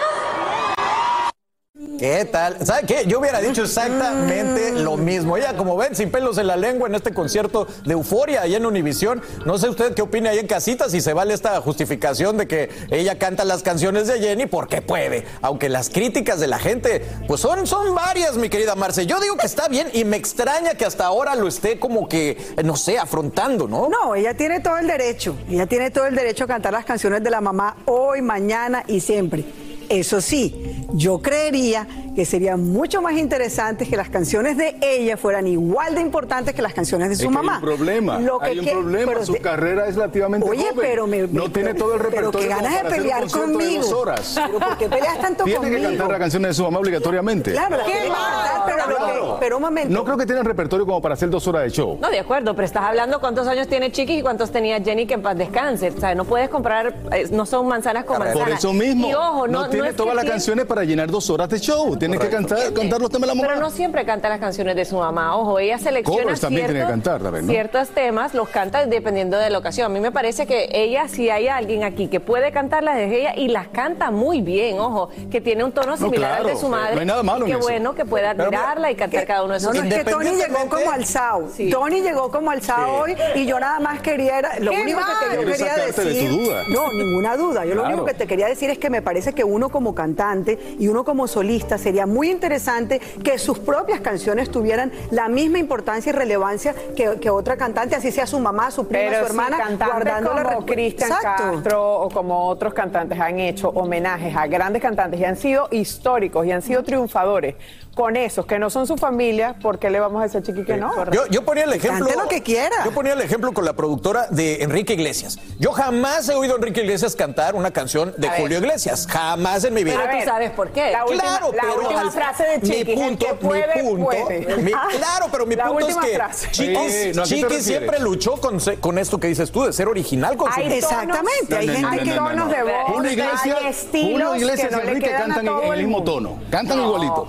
[1.97, 2.63] ¿Qué tal?
[2.63, 3.05] ¿Sabe qué?
[3.07, 5.35] Yo hubiera dicho exactamente lo mismo.
[5.35, 8.67] Ella, como ven, sin pelos en la lengua en este concierto de euforia allá en
[8.67, 9.23] Univisión.
[9.45, 12.69] No sé usted qué opina ahí en casita, si se vale esta justificación de que
[12.91, 15.25] ella canta las canciones de Jenny porque puede.
[15.41, 19.07] Aunque las críticas de la gente, pues son, son varias, mi querida Marce.
[19.07, 22.37] Yo digo que está bien y me extraña que hasta ahora lo esté como que,
[22.63, 23.89] no sé, afrontando, ¿no?
[23.89, 25.35] No, ella tiene todo el derecho.
[25.49, 28.99] Ella tiene todo el derecho a cantar las canciones de la mamá hoy, mañana y
[28.99, 29.66] siempre.
[29.89, 30.53] Eso sí,
[30.93, 36.01] yo creería que sería mucho más interesante que las canciones de ella fueran igual de
[36.01, 37.57] importantes que las canciones de su Es que mamá.
[37.57, 38.17] Hay un problema.
[38.19, 39.11] Lo que hay un que- problema.
[39.13, 40.77] pero Su carrera es relativamente Oye, joven.
[40.81, 42.39] pero me- no me- tiene todo el pero repertorio.
[42.39, 43.83] qué ganas de pelear de conmigo.
[43.83, 44.33] dos horas.
[44.47, 45.89] Pero ¿por qué peleas tanto Tiene que conmigo?
[45.89, 47.51] cantar las canciones de su mamá obligatoriamente.
[47.51, 49.89] Claro, las tiene que cantar, pero, que- pero un momento.
[49.93, 51.99] No creo que tenga el repertorio como para hacer dos horas de show.
[52.01, 55.13] No, de acuerdo, pero estás hablando cuántos años tiene Chiqui y cuántos tenía Jenny que
[55.13, 55.91] en paz descanse.
[55.95, 58.43] O sea, no puedes comparar, eh, no son manzanas con manzanas.
[58.43, 59.07] Por eso mismo.
[59.07, 61.47] Y ojo, no, no tiene es que todas las tiene- canciones para llenar dos horas
[61.49, 61.95] de show.
[62.09, 63.47] Tiene que cantar, cantar los temas de la mamá.
[63.47, 65.35] Pero no siempre canta las canciones de su mamá.
[65.37, 67.51] Ojo, ella selecciona Covers también ciertos, tiene que cantar, también, ¿no?
[67.51, 69.85] ciertos temas, los canta dependiendo de la ocasión.
[69.85, 73.33] A mí me parece que ella, si hay alguien aquí que puede cantarlas, es ella
[73.35, 74.79] y las canta muy bien.
[74.79, 76.95] Ojo, que tiene un tono similar al claro, de su madre.
[76.95, 77.67] no hay nada malo y en Qué eso.
[77.67, 80.29] bueno que pueda admirarla y cantar cada uno de No, sus no, es que Tony
[80.31, 81.47] llegó como alzado.
[81.71, 85.05] Tony llegó como alzado hoy y yo nada más quería, era- lo ¡Qué único que
[85.05, 85.15] mal!
[85.29, 86.29] te- yo quería sacarte de tu decir.
[86.29, 86.63] duda.
[86.69, 87.65] No, ninguna duda.
[87.65, 90.57] Yo lo único que te quería decir es que me parece que uno como cantante
[90.79, 96.09] y uno como solista sería muy interesante que sus propias canciones tuvieran la misma importancia
[96.09, 99.57] y relevancia que, que otra cantante, así sea su mamá, su prima, Pero su hermana,
[99.67, 101.09] si guardando la como re- Cristian.
[101.21, 106.45] Castro o como otros cantantes han hecho homenajes a grandes cantantes y han sido históricos
[106.45, 107.55] y han sido triunfadores
[107.97, 110.63] con esos que no son su familia, ¿por qué le vamos a decir a Chiqui
[110.63, 110.91] que no?
[111.11, 112.05] Yo, yo ponía el ejemplo.
[112.05, 112.75] Cante lo que quiera.
[112.85, 115.39] Yo ponía el ejemplo con la productora de Enrique Iglesias.
[115.57, 118.41] Yo jamás he oído a Enrique Iglesias cantar una canción de A ver.
[118.41, 119.07] Julio Iglesias.
[119.09, 119.97] Jamás en mi vida.
[120.05, 120.91] Pero tú sabes por qué.
[120.91, 123.39] La última, Claro, la pero última al- frase de mi Chiqui, el punto- que mi
[123.39, 124.57] puede, punto- puede.
[124.57, 126.51] mi- Ah, claro, pero mi la punto es que frase.
[126.51, 127.65] Chiquis, Eh, no, ¿a qué te Chiquis refieres?
[127.65, 130.85] siempre luchó con, con esto que dices tú, de ser original con su Hay música.
[130.87, 132.53] Exactamente, hay No, no, gente no, que no, no, tonos no.
[132.53, 136.39] de voz, Julio Iglesias, Julio Iglesias que y Enrique cantan en, el el mismo tono.
[136.51, 137.27] Cantan igualito.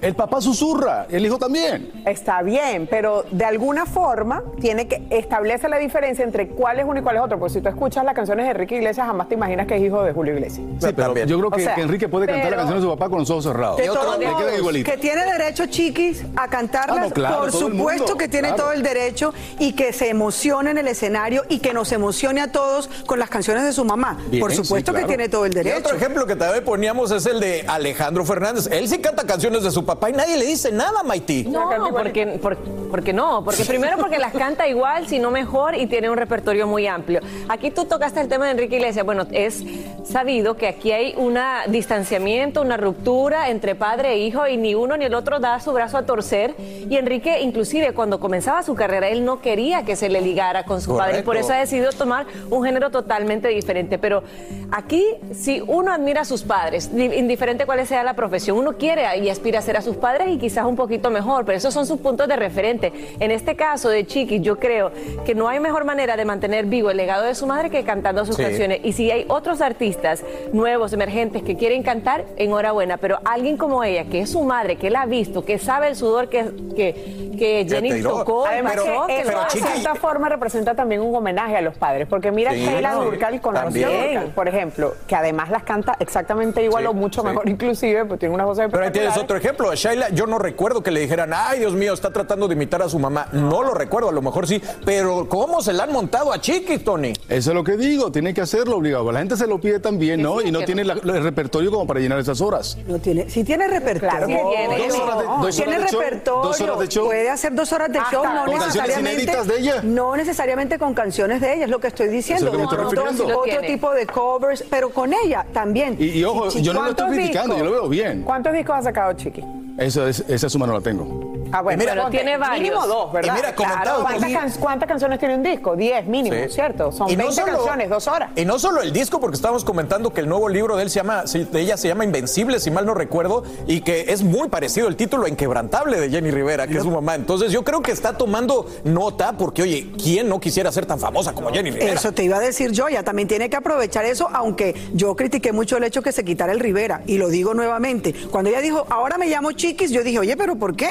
[0.00, 1.90] El papá susurra, el hijo también.
[2.06, 7.00] Está bien, pero de alguna forma tiene que establece la diferencia entre cuál es uno
[7.00, 7.38] y cuál es otro.
[7.38, 10.02] Porque si tú escuchas las canciones de Enrique Iglesias, jamás te imaginas que es hijo
[10.02, 10.66] de Julio Iglesias.
[10.78, 11.26] Sí, pero también.
[11.28, 13.18] yo creo que, O sea, que Enrique puede cantar la canción de su papá con
[13.20, 13.80] los ojos cerrados.
[13.84, 14.90] Y otro todos igualito.
[14.90, 18.62] que tiene derecho Chiquis a cantarlas, Ah, no, claro, por supuesto mundo, que tiene claro.
[18.64, 22.52] todo el derecho y que se emocione en el escenario y que nos emocione a
[22.52, 24.18] todos con las canciones de su mamá.
[24.28, 25.06] Bien, por sí, supuesto claro.
[25.06, 25.78] que tiene todo el Y derecho.
[25.78, 28.68] otro ejemplo que también poníamos es el de Alejandro Fernández.
[28.70, 31.44] Él sí canta canciones de su papá y nadie le dice nada, Maití.
[31.44, 32.56] No, porque, por-
[32.90, 36.66] porque no, porque primero porque las canta igual, si no mejor, y tiene un repertorio
[36.66, 37.20] muy amplio.
[37.48, 39.04] Aquí tú tocaste el tema de Enrique Iglesias.
[39.04, 39.64] Bueno, es
[40.04, 44.96] sabido que aquí hay un distanciamiento, una ruptura entre padre e hijo, y ni uno
[44.96, 46.54] ni el otro da su brazo a torcer.
[46.58, 50.80] Y Enrique, inclusive cuando comenzaba su carrera, él no quería que se le ligara con
[50.82, 51.46] su padre, y por Correcto.
[51.48, 53.96] eso ha decidido tomar un género totalmente diferente.
[53.98, 54.22] Pero
[54.70, 59.04] aquí, si uno admira a sus padres, di- indiferente cuál sea la profesión, uno quiere
[59.18, 61.86] y aspira a ser a sus padres y quizás un poquito mejor, pero esos son
[61.86, 62.92] sus puntos de referente.
[63.20, 64.92] En este caso de Chiquis, yo creo
[65.24, 68.26] que no hay mejor manera de mantener vivo el legado de su madre que cantando
[68.26, 68.42] sus Sí.
[68.42, 68.80] canciones.
[68.84, 70.22] Y si hay otros artistas
[70.52, 72.96] nuevos, emergentes, que quieren cantar, enhorabuena.
[72.98, 75.96] Pero alguien como ella, que es su madre, que la ha visto, que sabe el
[75.96, 76.44] sudor que,
[76.76, 78.76] que, que Jenny tocó, Además
[79.06, 82.94] que de cierta forma representa también un homenaje a los padres, porque mira Sí, Sheila
[82.94, 83.88] sí, Durcal con Rocío
[84.34, 87.28] por ejemplo, que además las canta exactamente igual o mucho sí.
[87.28, 89.67] mejor inclusive, pues tiene una voz Pero ahí tienes otro ejemplo.
[89.70, 92.82] A Shaila, yo no recuerdo que le dijeran, ay, Dios mío, está tratando de imitar
[92.82, 93.28] a su mamá.
[93.32, 94.60] No lo recuerdo, a lo mejor sí.
[94.84, 97.12] Pero ¿cómo se la han montado a Chiquis, Tony?
[97.28, 99.10] Eso es lo que digo, tiene que hacerlo obligado.
[99.12, 100.40] La gente se lo pide también, ¿no?
[100.40, 102.76] Y no tiene la- el repertorio como para llenar esas horas.
[102.86, 104.08] No tiene, si tiene repertorio.
[104.08, 104.78] Claro tiene.
[104.88, 106.42] Dos horas de- No, dos tiene horas de show, repertorio.
[106.42, 107.06] dos horas de show.
[107.06, 109.12] Puede hacer dos horas de show, no con canciones necesariamente.
[109.22, 109.80] inéditas de ella.
[109.82, 112.46] No necesariamente con canciones de ella, es lo que estoy diciendo.
[112.46, 113.40] Eso es lo que me De estoy pronto, refiriendo.
[113.56, 115.96] otro tipo de covers, pero con ella también.
[115.98, 118.22] Y, y ojo, yo no lo estoy ¿cuántos criticando, yo lo veo bien.
[118.22, 119.42] ¿Cuántos discos ha sacado Chiqui?
[119.78, 121.37] Eso es, esa suma no la tengo.
[121.52, 122.60] Ah, bueno, mira, pero ponte, tiene varios.
[122.62, 123.32] Mínimo dos, ¿verdad?
[123.32, 125.76] Y mira, Claro, ¿Cuántas, can- cuántas canciones tiene un disco?
[125.76, 126.50] Diez mínimo, Sí.
[126.54, 126.92] ¿cierto?
[126.92, 128.30] Son no 20 solo- canciones, dos horas.
[128.36, 130.96] Y no solo el disco, porque estábamos comentando que el nuevo libro de él se
[130.96, 134.88] llama, de ella se llama Invencible, si mal no recuerdo, y que es muy parecido
[134.88, 137.14] el título a Inquebrantable de Jenny Rivera, que es su mamá.
[137.14, 141.32] Entonces yo creo que está tomando nota, porque oye, ¿quién no quisiera ser tan famosa
[141.32, 141.92] como Jenny Rivera?
[141.92, 145.52] Eso te iba a decir yo, ella también tiene que aprovechar eso, aunque yo critiqué
[145.52, 148.14] mucho el hecho que se quitara el Rivera, y lo digo nuevamente.
[148.30, 150.88] Cuando ella dijo, ahora me llamo Chiquis, yo dije, oye, pero ¿por qué?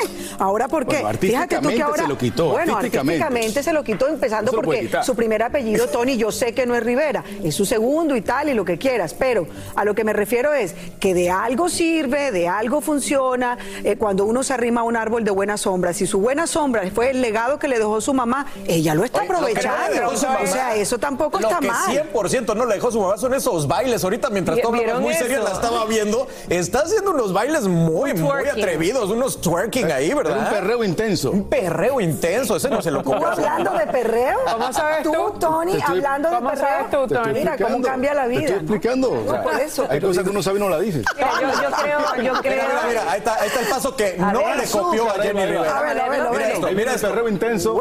[0.48, 1.02] ¿Ahora por qué?
[1.02, 2.04] Bueno, Fíjate tú que ahora.
[2.04, 3.22] se lo quitó, Bueno, artísticamente.
[3.24, 6.74] artísticamente se lo quitó, empezando lo porque su primer apellido, Tony, yo sé que no
[6.74, 9.46] es Rivera, es su segundo y tal, y lo que quieras, pero
[9.76, 14.24] a lo que me refiero es que de algo sirve, de algo funciona, eh, cuando
[14.26, 17.22] uno se arrima a un árbol de buena sombra, si su buena sombra fue el
[17.22, 20.12] legado que le dejó su mamá, ella lo está Oye, lo que no le aprovechando.
[20.30, 21.92] mamá, o sea, eso tampoco lo está que mal.
[22.14, 24.04] 100% no le dejó su mamá son esos bailes.
[24.04, 26.28] Ahorita, mientras Vi- tú hablabas ¿vieron muy serio, la estaba viendo.
[26.50, 30.37] Está haciendo unos bailes muy, muy atrevidos, unos twerking ahí, ¿verdad?
[30.38, 31.32] Un perreo intenso.
[31.32, 33.28] Un perreo intenso, ese no se lo ¿Tú copió.
[33.28, 34.38] hablando de perreo?
[34.52, 35.12] ¿Cómo sabes tú?
[35.14, 35.32] tú?
[35.40, 36.86] Tony, estoy- hablando de ¿Cómo perreo.
[36.92, 38.40] tú, estoy Mira cómo cambia la Te vida.
[38.42, 39.12] estoy explicando.
[39.12, 41.04] O sea, por eso, hay cosas que uno sabe y no la dice.
[41.16, 42.54] Mira, yo, yo creo, yo creo.
[42.54, 45.10] Mira, mira, mira, ahí está, ahí está el paso que A no ver, le copió
[45.10, 45.46] a Jenny.
[45.46, 45.78] Rivera.
[45.78, 46.52] A ver, a ver, a Mira ver.
[46.52, 47.80] esto, Ahí mira el perreo intenso.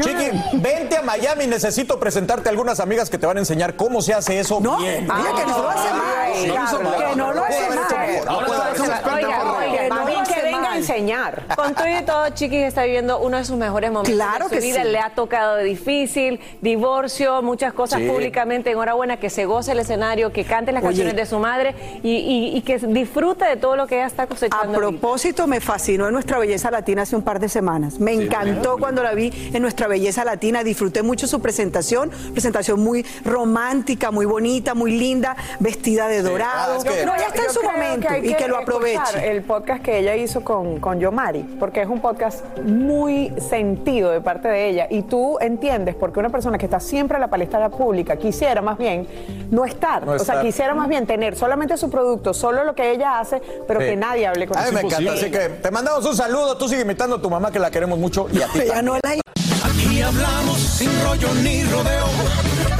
[0.00, 4.02] Chiqui, vente a Miami, necesito presentarte a algunas amigas que te van a enseñar cómo
[4.02, 5.04] se hace eso No, bien.
[5.04, 6.32] mira que no lo hace mal.
[6.32, 7.78] Que no lo hace mal.
[8.26, 8.38] no.
[8.38, 9.88] Oiga, oiga,
[10.20, 10.41] Que
[10.72, 11.46] a enseñar.
[11.56, 14.60] Con todo y todo, Chiquis está viviendo uno de sus mejores momentos Claro de su
[14.60, 14.82] que vida.
[14.82, 14.88] sí.
[14.88, 18.08] Le ha tocado de difícil, divorcio, muchas cosas Sí.
[18.08, 18.70] públicamente.
[18.70, 20.88] Enhorabuena, que se goce el escenario, que cante las Oye.
[20.90, 24.24] canciones de su madre y, y- y que disfrute de todo lo que ella está
[24.24, 24.64] A cosechando.
[24.74, 24.80] ahorita.
[25.00, 27.98] propósito, me fascinó en Nuestra Belleza Latina hace un par de semanas.
[27.98, 30.64] Me encantó cuando la vi en Nuestra Belleza Latina.
[30.64, 32.10] Disfruté mucho su presentación.
[32.32, 36.74] Presentación muy romántica, muy bonita, muy linda, vestida de dorado.
[36.74, 39.30] ah, es que- no, ya está en su momento y que lo aproveche.
[39.30, 44.20] El podcast que ella hizo con, con Yomari, porque es un podcast muy sentido de
[44.20, 44.86] parte de ella.
[44.90, 48.62] Y tú entiendes por qué una persona que está siempre en la palestra pública quisiera
[48.62, 49.06] más bien
[49.50, 50.04] no estar.
[50.06, 53.40] No o sea, quisiera más bien tener solamente su producto, solo lo que ella hace,
[53.66, 53.86] pero Sí.
[53.86, 54.80] que nadie hable con A mí ella.
[54.80, 56.56] me encanta, así que te mandamos un saludo.
[56.56, 58.60] Tú sigue imitando a tu mamá, que la queremos mucho, y a ti
[59.84, 62.06] Aquí hablamos sin rollo ni rodeo.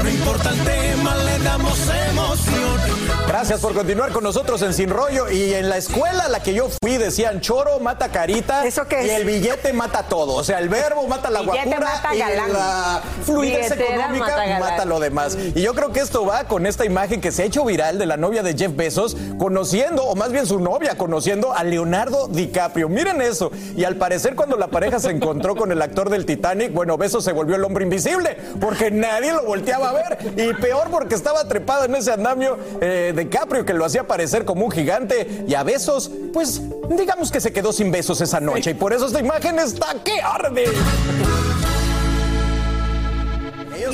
[0.01, 1.77] No importa el tema, le damos
[2.09, 3.03] emoción.
[3.27, 5.29] Gracias por continuar con nosotros en Sin Rollo.
[5.29, 8.65] Y en la escuela a la que yo fui decían choro mata carita.
[8.65, 9.05] ¿Eso qué es?
[9.07, 10.33] Y el billete mata todo.
[10.35, 12.53] O sea, el verbo mata la Billete guapura mata y galán.
[12.53, 15.37] la fluidez Billetera económica mata mata, lo demás.
[15.55, 18.05] Y yo creo que esto va con esta imagen que se ha hecho viral de
[18.05, 22.87] la novia de Jeff Bezos conociendo, o más bien su novia conociendo a Leonardo DiCaprio.
[22.87, 23.51] Miren eso.
[23.75, 27.23] Y al parecer cuando la pareja se encontró con el actor del Titanic, bueno, Bezos
[27.23, 30.17] se volvió el hombre invisible porque nadie lo volteaba a ver.
[30.37, 34.65] Y peor porque estaba trepado en ese andamio eh, DiCaprio que lo hacía parecer como
[34.65, 35.45] un gigante.
[35.47, 38.71] Y a Besos, pues digamos que se quedó sin besos esa noche.
[38.71, 40.65] Y por eso esta imagen está que arde.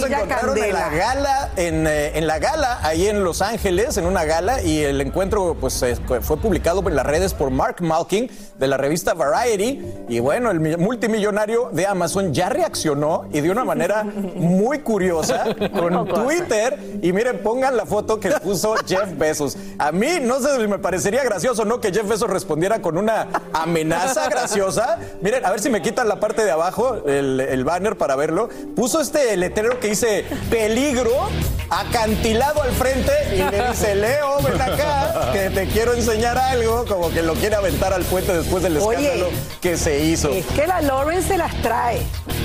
[0.05, 4.05] Mira, encontraron en la gala, en, eh, en la gala, ahí en Los Ángeles, en
[4.05, 5.83] una gala, y el encuentro pues
[6.21, 9.83] fue publicado en las redes por Mark Malkin de la revista Variety.
[10.09, 14.03] Y bueno, el mi- multimillonario de Amazon ya reaccionó y de una manera
[14.35, 15.45] muy curiosa
[15.77, 16.77] con Twitter.
[17.01, 19.57] Y miren, pongan la foto que puso Jeff Bezos.
[19.77, 23.27] A mí no sé si me parecería gracioso no que Jeff Bezos respondiera con una
[23.53, 24.97] amenaza graciosa.
[25.21, 28.49] Miren, a ver si me quitan la parte de abajo, el, el banner para verlo.
[28.75, 31.29] Puso este letrero que dice peligro
[31.69, 37.11] acantilado al frente y le dice, Leo, ven acá, que te quiero enseñar algo, como
[37.11, 39.29] que lo quiere aventar al puente después del Oye, escándalo
[39.61, 40.29] que se hizo.
[40.29, 41.99] Es que la Lauren se las trae.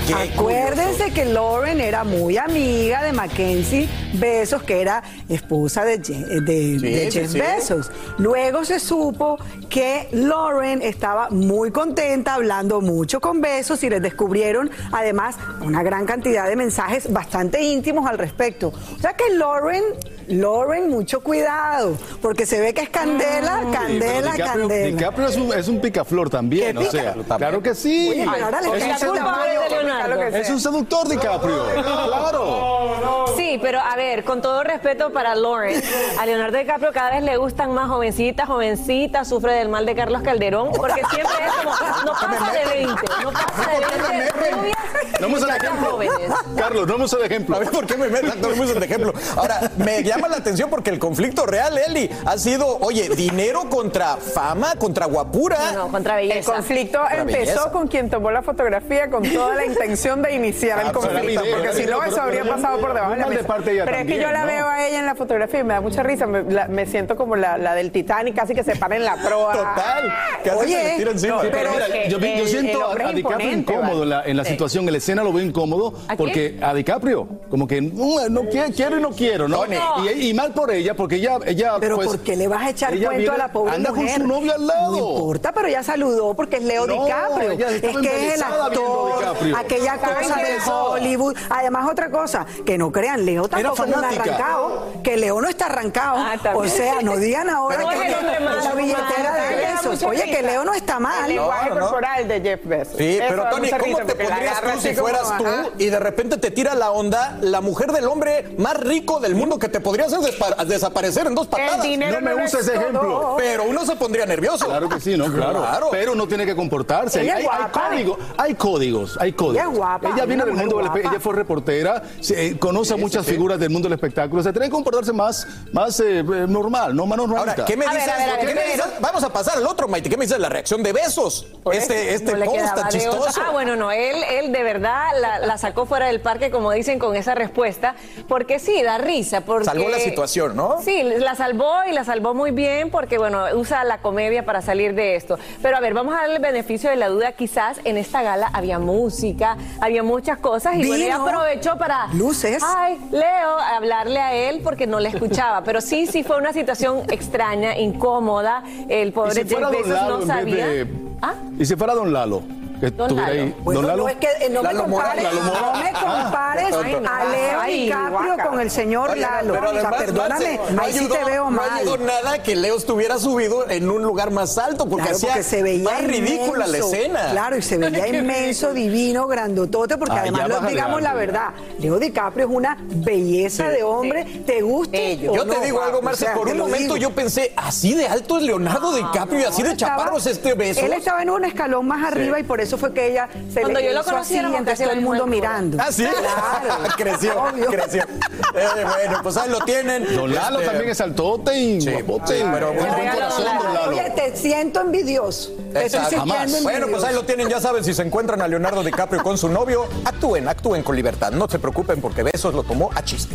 [0.07, 6.27] Qué Acuérdense que Lauren era muy amiga de Mackenzie Bezos, que era esposa de, Je-
[6.45, 7.41] de- de sí, Jeff sí.
[7.41, 7.91] Bezos.
[8.19, 9.39] Luego se supo
[9.71, 16.05] que Lauren estaba muy contenta, hablando mucho con Bezos y les descubrieron además una gran
[16.05, 17.24] cantidad de mensajes bastante
[17.61, 18.73] íntimos al respecto.
[18.97, 19.83] O sea que Lauren,
[20.29, 24.97] Lauren, mucho cuidado, porque se ve que es candela, pero candela, DiCaprio, candela.
[24.97, 28.11] DiCaprio es un, es un picaflor también, ¿Qué o sea, claro que sí.
[28.11, 33.25] Oye, pero ahora le es, un de seductor, es un seductor DiCaprio, claro.
[33.37, 35.83] Sí, pero a ver, con todo respeto para Lauren,
[36.19, 40.23] a Leonardo DiCaprio cada vez le gustan más jovencitas, jovencitas, sufre del mal de Carlos
[40.23, 41.71] Calderón, porque siempre es como,
[42.05, 44.75] no pasa de 20, no pasa de 20 rubias
[45.21, 45.39] No me
[45.87, 46.33] jóvenes.
[46.57, 47.57] Carlos, no me el ejemplo.
[47.57, 49.13] A ver, ¿por qué me no me uses de ejemplo?
[49.37, 54.17] Ahora, me llama la atención porque el conflicto real, Eli, ha sido, oye, dinero contra
[54.17, 55.73] fama, contra guapura.
[55.73, 56.53] No, contra El belleza.
[56.53, 57.71] conflicto Contra empezó belleza.
[57.71, 61.73] con quien tomó la fotografía con toda la intención de iniciar el Ah, conflicto, porque
[61.75, 63.47] si no eso habría pasado por debajo de la de mesa.
[63.47, 64.47] parte de Pero es que yo la ¿no?
[64.47, 67.17] veo a ella en la fotografía y me da mucha risa, me, la- me siento
[67.17, 69.53] como la, la del Titanic, casi que se para en la proa.
[69.55, 70.13] Total.
[70.43, 71.35] Que hace Oye, se tira encima.
[71.37, 74.45] no, pero mira, yo, el- siento el a, a DiCaprio incómodo en la, en la
[74.45, 74.51] Sí.
[74.51, 77.04] situación, en la escena lo veo incómodo ¿A porque a DiCaprio,
[77.51, 79.59] como que no, no quiero, quiero y no quiero, ¿no?
[79.59, 79.77] Tony.
[80.17, 82.71] Y, y mal por ella, porque ella, ella Pero pues, ¿por qué le vas a
[82.71, 84.19] echar cuento viene- a la pobre anda mujer?
[84.19, 84.91] con su novio al lado.
[84.93, 87.53] No importa, pero ya saludó porque es Leo No, DiCaprio.
[87.53, 89.57] Es que es el actor, DiCaprio.
[89.57, 90.55] aquella cosa de.
[90.71, 91.37] Hollywood.
[91.51, 96.17] Además, otra cosa, que no crean, Leo tampoco es arrancado, que Leo no está arrancado.
[96.19, 100.23] Ah, o sea, no digan ahora Pero que es el la billetera de mucha Oye,
[100.25, 100.43] que.
[100.43, 101.29] Leo no está El mal.
[101.29, 101.87] lenguaje No, no, no.
[101.87, 102.97] corporal de Jeff Bezos.
[102.99, 105.45] Sí, pero Tony, ¿cómo te pondrías tú si fueras tú
[105.79, 109.59] y de repente te tira la onda la mujer del hombre más rico del mundo
[109.59, 110.19] que te podría hacer
[110.67, 111.79] desaparecer en dos patadas?
[111.79, 112.81] No me no lo usa es ese todo.
[112.81, 113.35] ejemplo.
[113.39, 114.67] Pero uno se pondría nervioso.
[114.67, 115.27] Claro que sí, ¿no?
[115.33, 115.61] Claro.
[115.61, 115.89] Claro.
[115.91, 117.23] Pero uno tiene que comportarse.
[117.23, 119.57] Ella hay, códigos, hay códigos, hay códigos.
[119.63, 121.11] Ella es guapa, Ella viene del mundo del espe- guapa.
[121.11, 124.43] ella fue reportera, se- eh, conoce a muchas figuras del mundo del espectáculo.
[124.43, 127.15] Se tiene que comportarse más, más eh, eh, normal, no más.
[127.19, 128.83] Ahora, ¿qué me dices?
[129.01, 130.11] Vamos a pasar al otro, Maite.
[130.11, 131.47] ¿Qué me dices la reacción de besos?
[131.73, 132.89] Este, este No post tan otra.
[132.89, 133.41] chistoso.
[133.41, 136.99] Ah, bueno, no, él, él de verdad la, la sacó fuera del parque, como dicen,
[136.99, 137.95] con esa respuesta,
[138.29, 139.41] porque sí, da risa.
[139.41, 140.81] Porque, Salvó la situación, ¿no?
[140.83, 144.95] Sí, la salvó y la salvó muy bien porque, bueno, usa la comedia para salir
[144.95, 145.39] de esto.
[145.63, 147.33] Pero a ver, vamos a darle el beneficio de la duda.
[147.33, 151.27] Quizás en esta gala había música, había muchas cosas y bueno, ella Vino.
[151.29, 152.07] aprovechó para...
[152.13, 152.63] Luces.
[152.65, 155.63] Ay, Leo, hablarle a él porque no le escuchaba.
[155.65, 158.63] Pero sí, sí fue una situación extraña, incómoda.
[158.89, 160.67] El pobre si Jeff Bezos no sabía.
[160.67, 160.87] de-
[161.23, 161.35] ¿Ah?
[161.59, 162.43] Y si fuera Don Lalo,
[162.91, 163.43] que Don estuviera Lalo.
[163.43, 163.57] ahí.
[163.63, 164.03] Bueno, Don Lalo.
[164.05, 165.61] no es que eh, no me Lalo Mora, compares, Lalo Mora.
[165.61, 167.09] no me compares Ay, no.
[167.11, 169.53] a Leo Ay, DiCaprio con el señor Oye, Lalo.
[169.55, 171.71] pero o sea, perdóname, no ahí sí te veo No mal.
[171.79, 175.43] ayudó nada que Leo estuviera subido en un lugar más alto porque Claro, hacía porque
[175.45, 177.31] se veía más ridícula la escena.
[177.31, 181.99] Claro, y se veía inmenso, divino, grandotote, porque Ah, además, lo- digamos la verdad, Leo
[181.99, 186.59] DiCaprio es una belleza de hombre, te gusta Yo te digo algo, Marce, por un
[186.59, 190.55] momento yo pensé, así de alto es Leonardo DiCaprio y así de chaparro es este
[190.55, 190.81] beso.
[190.81, 193.81] Él estaba en un escalón más arriba y por eso fue que ella se Cuando
[193.81, 195.77] le yo lo conocí así, casi todo el mundo mirando.
[195.81, 196.05] Ah, sí.
[196.05, 196.85] Claro.
[196.97, 197.67] creció, Obvio.
[197.67, 198.03] creció.
[198.03, 200.15] Eh, bueno, pues ahí lo tienen.
[200.17, 202.39] Don Lalo Este, también es altote y Sí, guapote.
[202.39, 203.91] sí, pero Buen bueno, corazón, Don Don Lalo.
[203.91, 205.51] Oye, te siento envidioso.
[205.73, 206.63] Te estoy envidioso.
[206.63, 209.49] Bueno, pues ahí lo tienen, ya saben, si se encuentran a Leonardo DiCaprio con su
[209.49, 211.33] novio, actúen, actúen con libertad.
[211.33, 213.35] No se preocupen porque Besos lo tomó a chiste.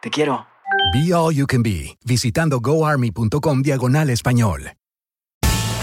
[0.00, 0.46] Te quiero.
[0.94, 4.72] Be All You Can Be, visitando goarmy.com diagonal español.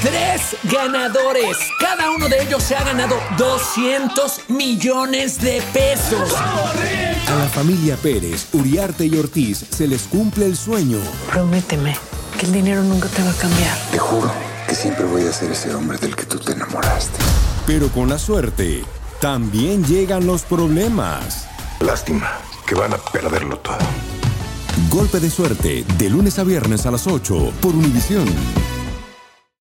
[0.01, 1.57] Tres ganadores.
[1.80, 6.34] Cada uno de ellos se ha ganado 200 millones de pesos.
[6.36, 10.99] A la familia Pérez, Uriarte y Ortiz se les cumple el sueño.
[11.32, 11.95] Prométeme
[12.39, 13.78] que el dinero nunca te va a cambiar.
[13.91, 14.32] Te juro
[14.68, 17.20] que siempre voy a ser ese hombre del que tú te enamoraste.
[17.65, 18.84] Pero con la suerte,
[19.22, 21.47] también llegan los problemas.
[21.80, 23.78] Lástima que van a perderlo todo.
[24.89, 28.28] Golpe de suerte, de lunes a viernes a las 8 por Univisión.